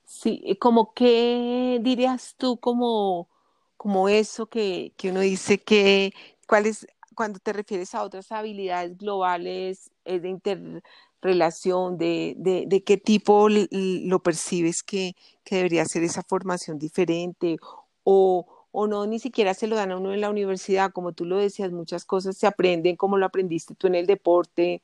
[0.03, 3.29] Sí, como que dirías tú como,
[3.77, 6.13] como eso que, que uno dice que,
[6.47, 12.97] ¿cuál es, cuando te refieres a otras habilidades globales, es de interrelación, de, de, qué
[12.97, 17.57] tipo lo percibes que, que, debería ser esa formación diferente
[18.03, 21.25] o, o no, ni siquiera se lo dan a uno en la universidad, como tú
[21.25, 24.81] lo decías, muchas cosas se aprenden como lo aprendiste tú en el deporte,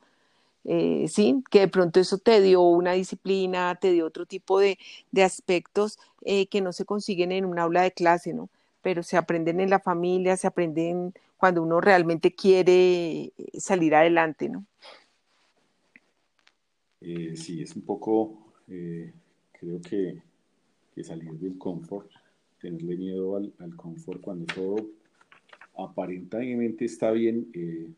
[0.65, 4.77] eh, sí, que de pronto eso te dio una disciplina, te dio otro tipo de,
[5.11, 8.49] de aspectos eh, que no se consiguen en un aula de clase, ¿no?
[8.81, 14.49] Pero se aprenden en la familia, se aprenden cuando uno realmente quiere eh, salir adelante,
[14.49, 14.65] ¿no?
[16.99, 19.13] Eh, sí, es un poco, eh,
[19.53, 20.21] creo que,
[21.01, 22.11] salir del confort,
[22.59, 24.85] tenerle miedo al, confort cuando todo
[25.77, 27.49] aparentemente está bien,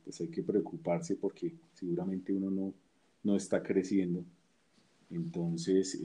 [0.04, 2.72] pues hay que preocuparse porque seguramente uno
[3.24, 4.24] no, está creciendo.
[5.10, 6.00] Entonces,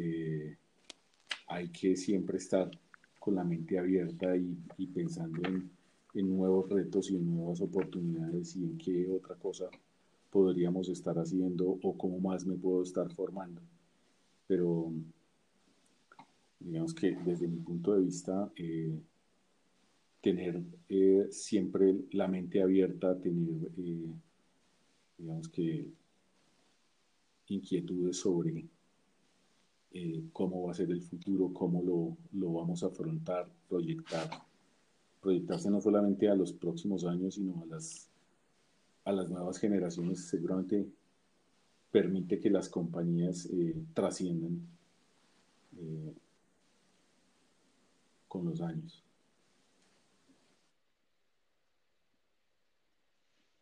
[1.49, 2.71] hay que siempre estar
[3.19, 5.76] con la mente abierta y pensando en,
[6.17, 9.69] en nuevos retos y en nuevas oportunidades y en qué otra cosa
[10.31, 13.61] podríamos estar haciendo o cómo más me puedo estar formando.
[14.47, 14.93] Pero
[16.59, 18.99] digamos que desde mi punto de vista, eh,
[20.23, 24.11] tener eh, siempre la mente abierta, tener, eh,
[25.19, 25.87] digamos que,
[27.49, 28.67] inquietudes sobre
[30.33, 34.29] cómo va a ser el futuro, cómo lo, lo vamos a afrontar, proyectar
[35.27, 38.09] proyectarse no solamente a los próximos años, sino a las,
[39.05, 40.87] a las nuevas generaciones, seguramente
[41.91, 44.61] permite que las compañías eh, trasciendan
[45.81, 46.15] eh,
[48.29, 49.03] con los años.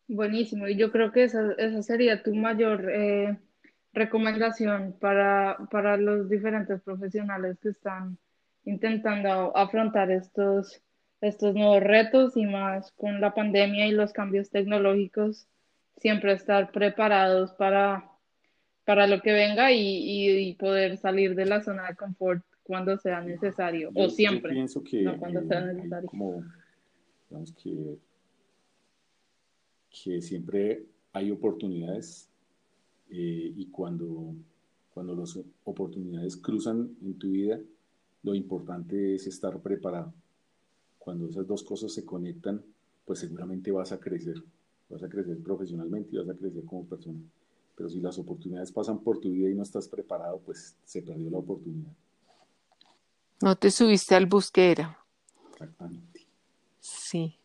[0.07, 3.39] Buenísimo, y yo creo que esa, esa sería tu mayor eh,
[3.95, 8.19] recomendación para, para los diferentes profesionales que están
[8.67, 10.83] intentando afrontar estos
[11.25, 15.47] estos nuevos retos y más con la pandemia y los cambios tecnológicos,
[15.97, 18.11] siempre estar preparados para,
[18.85, 23.91] para lo que venga y, poder salir de la zona de confort cuando sea necesario,
[23.95, 26.09] o siempre, pienso que, no cuando sea necesario.
[26.09, 26.45] Como,
[27.29, 27.99] digamos que,
[29.91, 32.31] que siempre hay oportunidades
[33.11, 34.35] eh, y cuando,
[34.95, 37.61] cuando las oportunidades cruzan en tu vida,
[38.23, 40.15] lo importante es estar preparado
[41.05, 42.65] cuando esas dos cosas se conectan,
[43.05, 44.43] pues seguramente vas a crecer,
[44.89, 47.21] vas a crecer profesionalmente y vas a crecer como persona.
[47.77, 51.29] Pero si las oportunidades pasan por tu vida y no estás preparado, pues se perdió
[51.29, 51.93] la oportunidad.
[53.43, 54.99] No te subiste al busquera.
[55.53, 56.27] Exactamente.
[56.81, 57.39] Sí.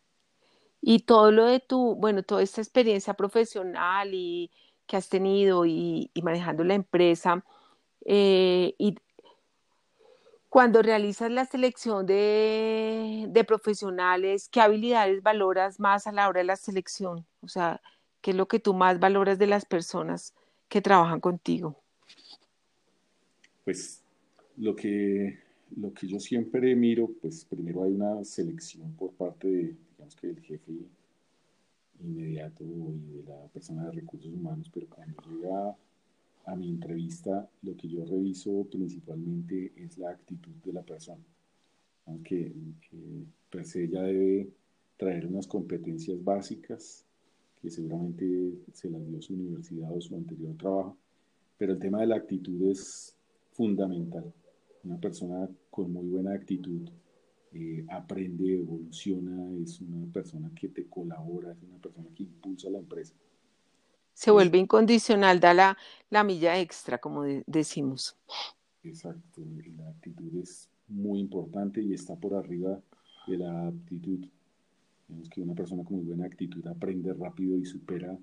[0.80, 4.50] Y todo lo de tu, bueno, toda esta experiencia profesional y
[4.86, 7.44] que has tenido y, manejando la empresa,
[8.06, 8.96] eh, y
[10.50, 16.56] cuando realizas la selección de, profesionales, ¿qué habilidades valoras más a la hora de la
[16.56, 17.24] selección?
[17.40, 17.80] O sea,
[18.20, 20.34] ¿qué es lo que tú más valoras de las personas
[20.68, 21.80] que trabajan contigo?
[23.64, 24.02] Pues
[24.56, 25.38] lo que,
[25.76, 30.26] lo que yo siempre miro, pues primero hay una selección por parte de, digamos que
[30.26, 30.72] del jefe
[32.00, 35.76] inmediato y de la persona de recursos humanos, pero cuando llega
[36.50, 41.22] a mi entrevista, lo que yo reviso principalmente es la actitud de la persona.
[42.06, 42.52] Aunque
[43.48, 44.50] pues ella debe
[44.96, 47.06] traer unas competencias básicas
[47.60, 50.96] que seguramente se las dio su universidad o su anterior trabajo,
[51.56, 53.14] pero el tema de la actitud es
[53.52, 54.32] fundamental.
[54.82, 56.88] Una persona con muy buena actitud
[57.52, 62.78] eh, aprende, evoluciona, es una persona que te colabora, es una persona que impulsa la
[62.78, 63.14] empresa
[64.20, 65.78] se vuelve incondicional, da la,
[66.10, 68.18] la milla extra, como decimos.
[68.82, 69.40] Exacto,
[69.78, 72.78] la actitud es muy importante y está por arriba
[73.26, 74.26] de la aptitud.
[75.08, 78.14] Vemos que una persona con muy buena actitud aprende rápido y supera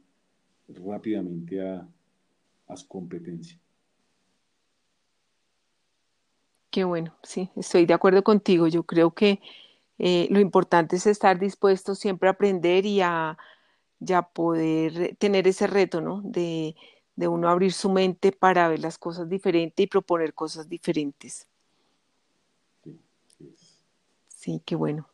[0.67, 1.89] rápidamente a,
[2.67, 3.57] a su competencia.
[6.69, 8.67] Qué bueno, sí, estoy de acuerdo contigo.
[8.67, 9.41] Yo creo que
[9.97, 13.35] eh, lo importante es estar dispuesto siempre a aprender y a,
[13.99, 16.21] ya poder tener ese reto, ¿no?
[16.23, 16.75] De,
[17.15, 21.47] de uno abrir su mente para ver las cosas diferentes y proponer cosas diferentes.
[24.27, 25.09] Sí, qué bueno.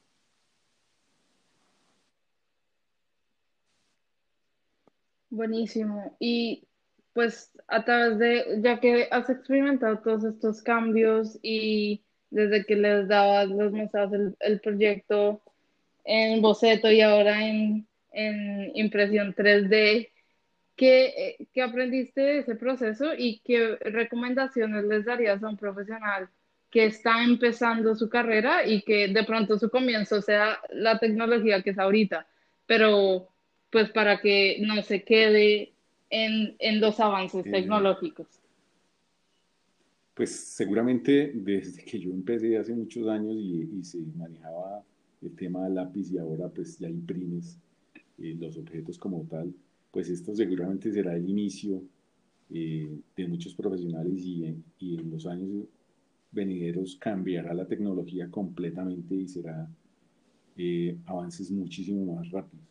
[5.30, 6.16] Buenísimo.
[6.20, 6.68] Y
[7.14, 13.08] pues a través de, ya que has experimentado todos estos cambios y desde que les
[13.08, 15.42] dabas, los mostrabas el, el proyecto
[16.04, 20.10] en boceto y ahora en, en impresión 3D,
[20.76, 26.30] ¿qué, ¿qué aprendiste de ese proceso y qué recomendaciones les darías a un profesional
[26.70, 31.72] que está empezando su carrera y que de pronto su comienzo sea la tecnología que
[31.72, 32.26] es ahorita,
[32.66, 33.28] pero
[33.70, 35.74] pues para que no se quede
[36.10, 38.28] en, en los avances Eh, tecnológicos.
[40.16, 44.84] Pues seguramente desde que yo empecé hace muchos años y, y se manejaba
[45.22, 47.58] el tema del lápiz y ahora pues ya imprimes
[48.24, 49.54] eh, los objetos como tal,
[49.92, 51.84] pues esto seguramente será el inicio
[52.52, 55.66] eh, de muchos profesionales y, en- y en los años
[56.32, 59.70] venideros cambiará la tecnología completamente y será
[60.58, 62.66] eh, avances muchísimo más rápidos.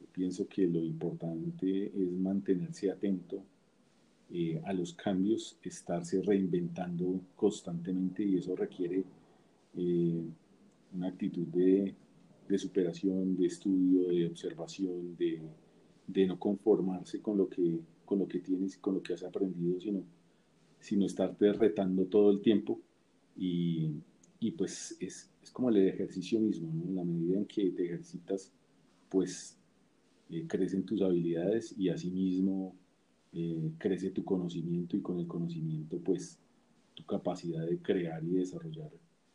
[0.00, 3.42] Yo pienso que lo importante es mantenerse atento
[4.32, 9.04] eh, a los cambios, estarse reinventando constantemente y eso requiere
[9.76, 10.22] eh,
[10.94, 11.94] una actitud de,
[12.48, 15.40] de superación, de estudio, de observación, de,
[16.06, 19.80] de no conformarse con lo que, con lo que tienes con lo que has aprendido,
[19.80, 20.02] sino,
[20.80, 22.80] sino estarte retando todo el tiempo
[23.36, 23.90] y,
[24.40, 26.84] y pues es, es como el ejercicio mismo, ¿no?
[26.84, 28.52] En la medida en que te ejercitas,
[29.08, 29.58] pues
[30.30, 32.74] eh, crecen tus habilidades y asimismo
[33.32, 36.38] eh, crece tu conocimiento y con el conocimiento pues
[36.94, 38.90] tu capacidad de crear y desarrollar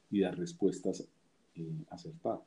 [0.10, 1.08] y dar respuestas
[1.56, 2.42] eh, acertadas.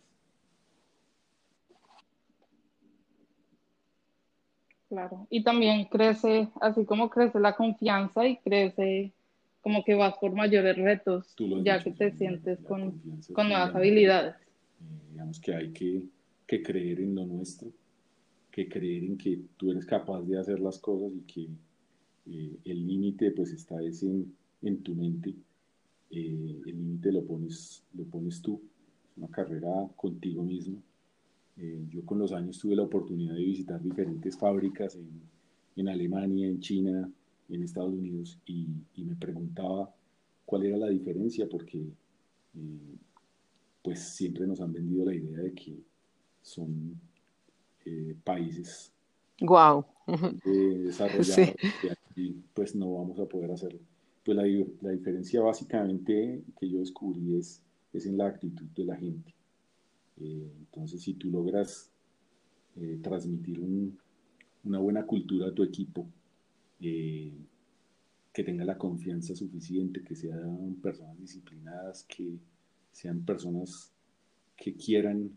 [4.89, 5.27] Claro.
[5.31, 9.13] Y también crece, así como crece la confianza y crece
[9.61, 11.35] como que vas por mayores retos,
[11.65, 14.37] ya dicho, que te sientes con, con nuevas habilidades.
[14.37, 16.03] Eh, digamos que hay que,
[16.47, 17.73] que creer en lo nuestro,
[18.53, 21.49] que creer en que tú eres capaz de hacer las cosas y que
[22.31, 24.33] eh, el límite pues está es en,
[24.63, 25.35] en tu mente.
[26.11, 28.63] Eh, el límite lo pones, lo pones tú,
[29.17, 30.81] una carrera contigo mismo.
[31.59, 35.09] Eh, yo con los años tuve la oportunidad de visitar diferentes fábricas en,
[35.77, 37.11] en Alemania, en China,
[37.49, 39.95] en Estados Unidos y, y me preguntaba
[40.45, 42.97] cuál era la diferencia porque eh,
[43.83, 45.77] pues siempre nos han vendido la idea de que
[46.43, 47.01] son
[47.85, 48.93] eh, países
[49.41, 49.85] Wow.
[50.45, 51.53] desarrollados Sí.
[51.83, 53.81] y aquí pues no vamos a poder hacerlo.
[54.25, 54.45] Pues la,
[54.83, 59.35] la diferencia básicamente que yo descubrí es, es en la actitud de la gente.
[60.21, 61.91] Eh, entonces, si tú logras
[62.77, 63.99] eh, transmitir un-
[64.65, 66.07] una buena cultura a tu equipo,
[66.81, 67.33] eh,
[68.33, 72.39] que tenga la confianza suficiente, que sean personas disciplinadas, que
[72.93, 73.93] sean personas
[74.57, 75.37] que quieran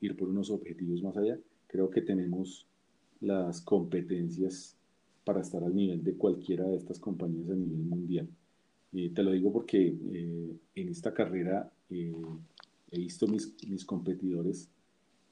[0.00, 2.66] ir por unos objetivos más allá, creo que tenemos
[3.20, 4.76] las competencias
[5.24, 8.28] para estar al nivel de cualquiera de estas compañías a nivel mundial.
[8.92, 9.88] Te lo digo porque
[10.74, 11.70] en esta carrera
[12.90, 14.68] he visto mis, mis competidores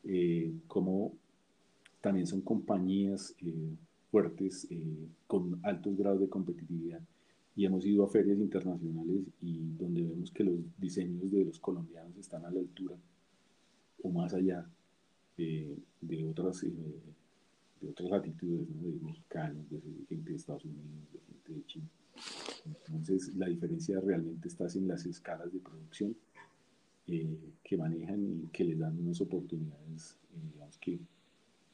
[0.05, 1.15] eh, como
[2.01, 3.75] también son compañías eh,
[4.11, 7.01] fuertes eh, con altos grados de competitividad
[7.57, 12.17] y hemos ido a ferias internacionales y donde vemos que los diseños de los colombianos
[12.17, 12.97] están a la altura
[14.03, 14.69] o más allá
[15.37, 16.73] de, de otras, eh,
[17.81, 18.83] de otras latitudes, ¿no?
[18.83, 21.89] de mexicanos, de gente de Estados Unidos, de gente de China.
[22.65, 26.17] Entonces, la diferencia realmente está en las escalas de producción
[27.09, 30.99] eh, que manejan y que les dan unas oportunidades, eh, digamos que,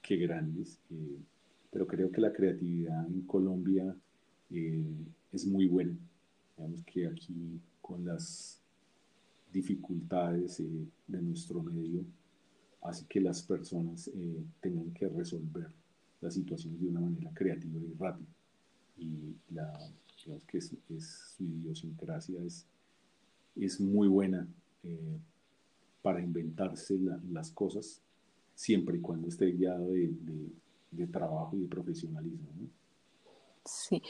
[0.03, 0.79] que grandes.
[0.91, 1.19] eh,
[1.71, 3.97] pero creo que la creatividad en Colombia
[4.51, 4.85] eh,
[5.33, 5.97] es muy buena.
[6.57, 8.61] Digamos que aquí con las
[9.53, 12.05] dificultades eh, de nuestro medio
[12.83, 15.69] hace que las personas eh, tengan que resolver
[16.21, 18.29] las situaciones de una manera creativa y rápida.
[18.99, 19.73] Y la,
[20.25, 22.67] digamos que es, es- su idiosincrasia es,
[23.57, 24.47] es muy buena
[24.85, 25.19] eh,
[26.03, 28.03] para inventarse la- las cosas
[28.55, 30.53] siempre y cuando esté guiado de, de-
[30.91, 32.51] de trabajo y de profesionalismo.
[32.61, 32.69] ¿no?
[33.65, 34.03] Sí.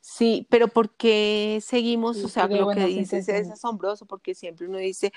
[0.00, 2.16] Sí, pero ¿por qué seguimos?
[2.18, 5.12] Sí, O sea, lo que dices es asombroso porque siempre uno dice,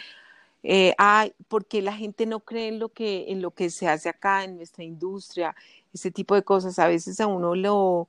[0.64, 4.10] eh, ay, porque la gente no cree en lo que, en lo que se hace
[4.10, 5.56] acá, en nuestra industria,
[5.94, 6.80] ese tipo de cosas.
[6.80, 8.08] A veces a uno lo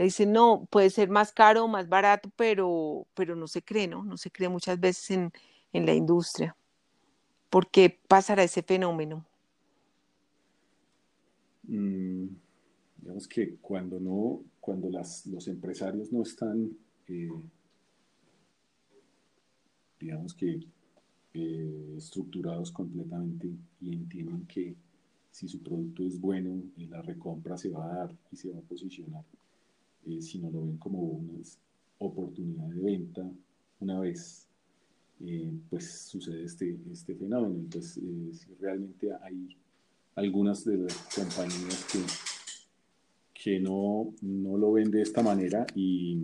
[0.00, 3.86] le dice, no, puede ser más caro o más barato, pero, pero no se cree,
[3.86, 4.02] ¿no?
[4.02, 5.30] No se cree muchas veces en,
[5.74, 6.56] en la industria.
[7.50, 9.26] ¿Por qué pasará ese fenómeno?
[11.64, 12.28] Mm,
[12.96, 16.70] digamos que cuando no, cuando las, los empresarios no están,
[17.06, 17.28] eh,
[20.00, 20.60] digamos que
[21.34, 23.50] eh, estructurados completamente
[23.82, 24.74] y entienden que
[25.30, 28.60] si su producto es bueno, y la recompra se va a dar y se va
[28.60, 29.26] a posicionar.
[30.06, 31.40] Eh, si no lo ven como una
[31.98, 33.30] oportunidad de venta
[33.80, 34.48] una vez,
[35.22, 37.54] eh, pues sucede este, este fenómeno.
[37.54, 39.56] Entonces, eh, si realmente hay
[40.14, 41.98] algunas de las compañías que,
[43.42, 46.18] que no, no lo ven de esta manera y,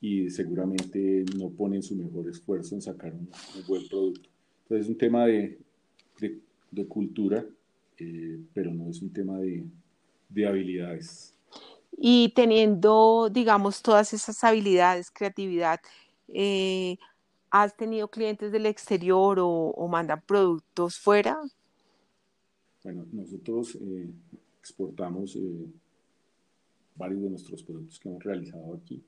[0.00, 3.28] y seguramente no ponen su mejor esfuerzo en sacar un,
[3.66, 4.28] buen producto.
[4.62, 5.58] Entonces es un tema de,
[6.20, 6.40] de,
[6.70, 7.44] de cultura,
[7.98, 9.64] eh, pero no es un tema de,
[10.28, 11.35] de habilidades.
[11.96, 15.80] Y teniendo, digamos, todas esas habilidades, creatividad,
[16.28, 16.98] eh,
[17.50, 21.38] ¿has tenido clientes del exterior o, o mandan productos fuera?
[22.84, 24.10] Bueno, nosotros eh,
[24.60, 25.66] exportamos eh,
[26.94, 29.02] varios de nuestros productos que hemos realizado aquí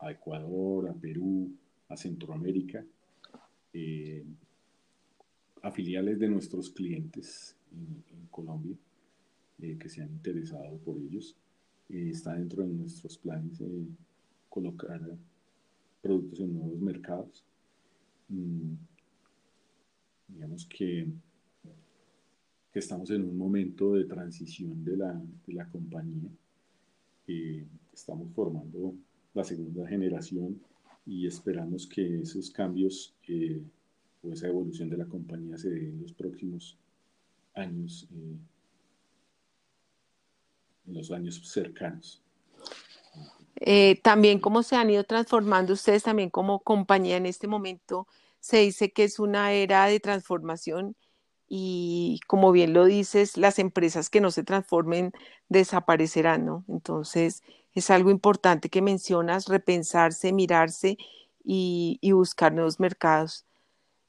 [0.00, 1.50] a Ecuador, a Perú,
[1.88, 2.84] a Centroamérica,
[5.62, 8.76] a filiales de nuestros clientes en, en Colombia
[9.62, 11.36] eh, que se han interesado por ellos.
[11.88, 13.62] está dentro de nuestros planes
[14.48, 15.00] colocar
[16.02, 17.44] productos en nuevos mercados.
[18.28, 18.74] Mm,
[20.28, 21.08] digamos que,
[22.72, 26.30] que, estamos en un momento de transición de la, de la compañía.
[27.26, 28.94] Eh, estamos formando
[29.34, 30.60] la segunda generación
[31.04, 33.62] y esperamos que esos cambios eh,
[34.22, 36.78] o esa evolución de la compañía se dé en los próximos
[37.54, 38.36] años, eh,
[40.88, 42.22] en los años cercanos.
[43.60, 48.06] Eh, también cómo se han ido transformando ustedes también como compañía en este momento.
[48.40, 50.96] Se dice que es una era de transformación
[51.48, 55.12] y como bien lo dices, las empresas que no se transformen
[55.48, 56.64] desaparecerán, ¿no?
[56.68, 57.42] Entonces,
[57.74, 60.98] es algo importante que mencionas, repensarse, mirarse
[61.44, 63.46] y, y buscar nuevos mercados.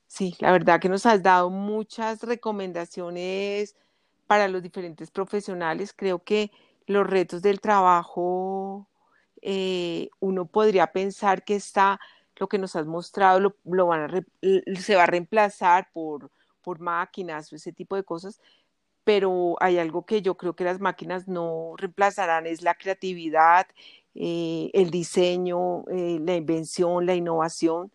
[0.08, 3.76] Sí, la verdad que nos has dado muchas recomendaciones
[4.28, 5.94] para los diferentes profesionales.
[5.96, 6.52] Creo que
[6.90, 8.88] los retos del trabajo
[9.42, 12.00] eh, uno podría pensar que está,
[12.38, 16.32] lo que nos has mostrado lo, lo van a se va a reemplazar por,
[16.64, 18.42] por máquinas o ese tipo de cosas,
[19.04, 23.68] pero hay algo que yo creo que las máquinas no reemplazarán, es la creatividad,
[24.16, 27.92] eh, el diseño, eh, la invención, la innovación.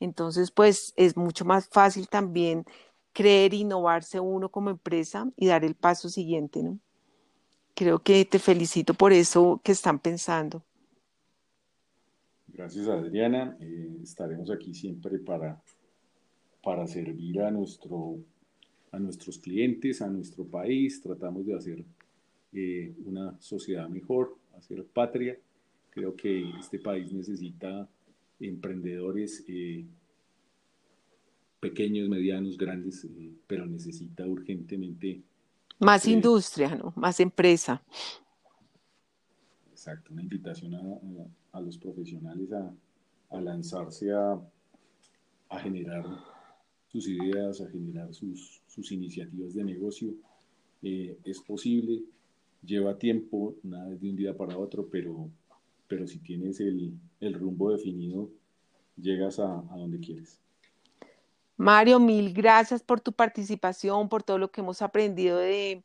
[0.00, 2.64] Entonces, pues es mucho más fácil también
[3.12, 6.78] creer, innovarse uno como empresa y dar el paso siguiente, ¿no?
[7.78, 10.64] Creo que te felicito por eso que están pensando.
[12.48, 13.56] Gracias, Adriana.
[13.60, 15.62] Eh, estaremos aquí siempre para,
[16.60, 18.18] para servir a, nuestro,
[18.90, 21.00] a nuestros clientes, a nuestro país.
[21.00, 21.84] Tratamos de hacer
[22.52, 25.38] eh, una sociedad mejor, hacer patria.
[25.90, 27.88] Creo que este país necesita
[28.40, 29.84] emprendedores eh,
[31.60, 33.06] pequeños, medianos, grandes,
[33.46, 35.22] pero necesita urgentemente...
[35.78, 36.92] Más industria, ¿no?
[36.96, 37.82] Más empresa.
[39.70, 42.74] Exacto, una invitación a, a, los profesionales a,
[43.30, 44.40] a lanzarse a,
[45.48, 46.04] a, generar
[46.88, 50.14] sus ideas, a generar sus, sus iniciativas de negocio.
[50.82, 52.02] Eh, es posible,
[52.62, 55.30] lleva tiempo, nada de un día para otro, pero,
[55.86, 58.30] pero si tienes el, el rumbo definido,
[58.96, 60.40] llegas a, a donde quieres.
[61.58, 65.82] Mario, mil gracias por tu participación, por todo lo que hemos aprendido de,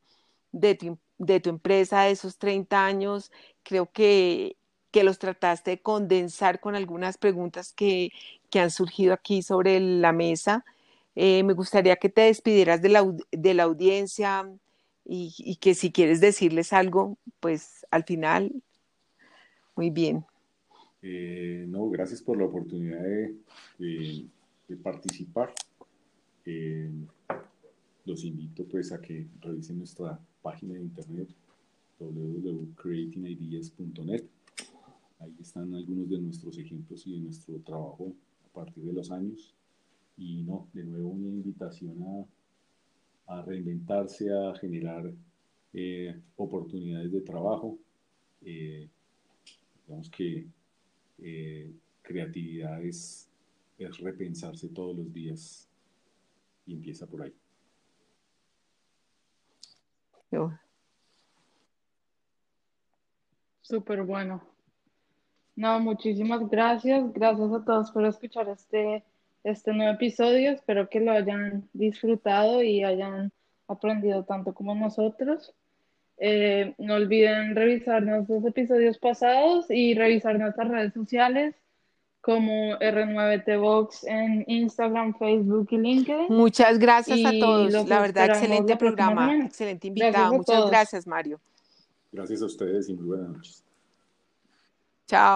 [0.54, 3.32] de tu de tu empresa, de esos 30 años,
[3.64, 4.58] creo que,
[4.92, 8.12] que los trataste de condensar con algunas preguntas que,
[8.50, 10.66] que han surgido aquí sobre la mesa.
[11.16, 14.50] Eh, me gustaría que te despidieras de la, de la audiencia
[15.06, 18.52] y, y, que si quieres decirles algo, pues al final,
[19.76, 20.26] muy bien.
[21.02, 23.36] Eh, no, gracias por la oportunidad de,
[23.78, 24.26] de,
[24.68, 25.54] de participar.
[26.46, 26.92] Eh,
[28.06, 31.30] los invito pues a que revisen nuestra página de internet
[32.00, 34.26] www.creatingideas.net.
[35.20, 38.14] Ahí están algunos de nuestros ejemplos y de nuestro trabajo
[38.46, 39.54] a partir de los años.
[40.18, 42.26] Y no, de nuevo una invitación a,
[43.36, 45.12] a reinventarse, a generar
[45.74, 47.78] eh, oportunidades de trabajo.
[48.46, 48.88] Eh,
[49.88, 50.46] digamos que
[51.20, 53.30] eh, creatividad es,
[53.88, 55.70] es repensarse todos los días
[56.66, 57.34] y empieza por ahí.
[63.62, 64.44] Súper bueno.
[65.56, 67.14] No, muchísimas gracias.
[67.14, 69.04] Gracias a todos por escuchar este,
[69.44, 70.52] este nuevo episodio.
[70.52, 73.32] Espero que lo hayan disfrutado y hayan
[73.68, 75.54] aprendido tanto como nosotros.
[76.18, 81.56] Eh, no olviden revisar nuestros episodios pasados y revisar nuestras redes sociales
[82.24, 86.28] como R9T Box en Instagram, Facebook y LinkedIn.
[86.30, 87.86] Muchas gracias a todos.
[87.90, 90.32] La verdad, excelente la programa, excelente invitado.
[90.32, 90.70] Muchas todos.
[90.70, 91.42] gracias, Mario.
[92.14, 93.64] Gracias a ustedes y muy buenas noches.
[95.06, 95.32] Chao.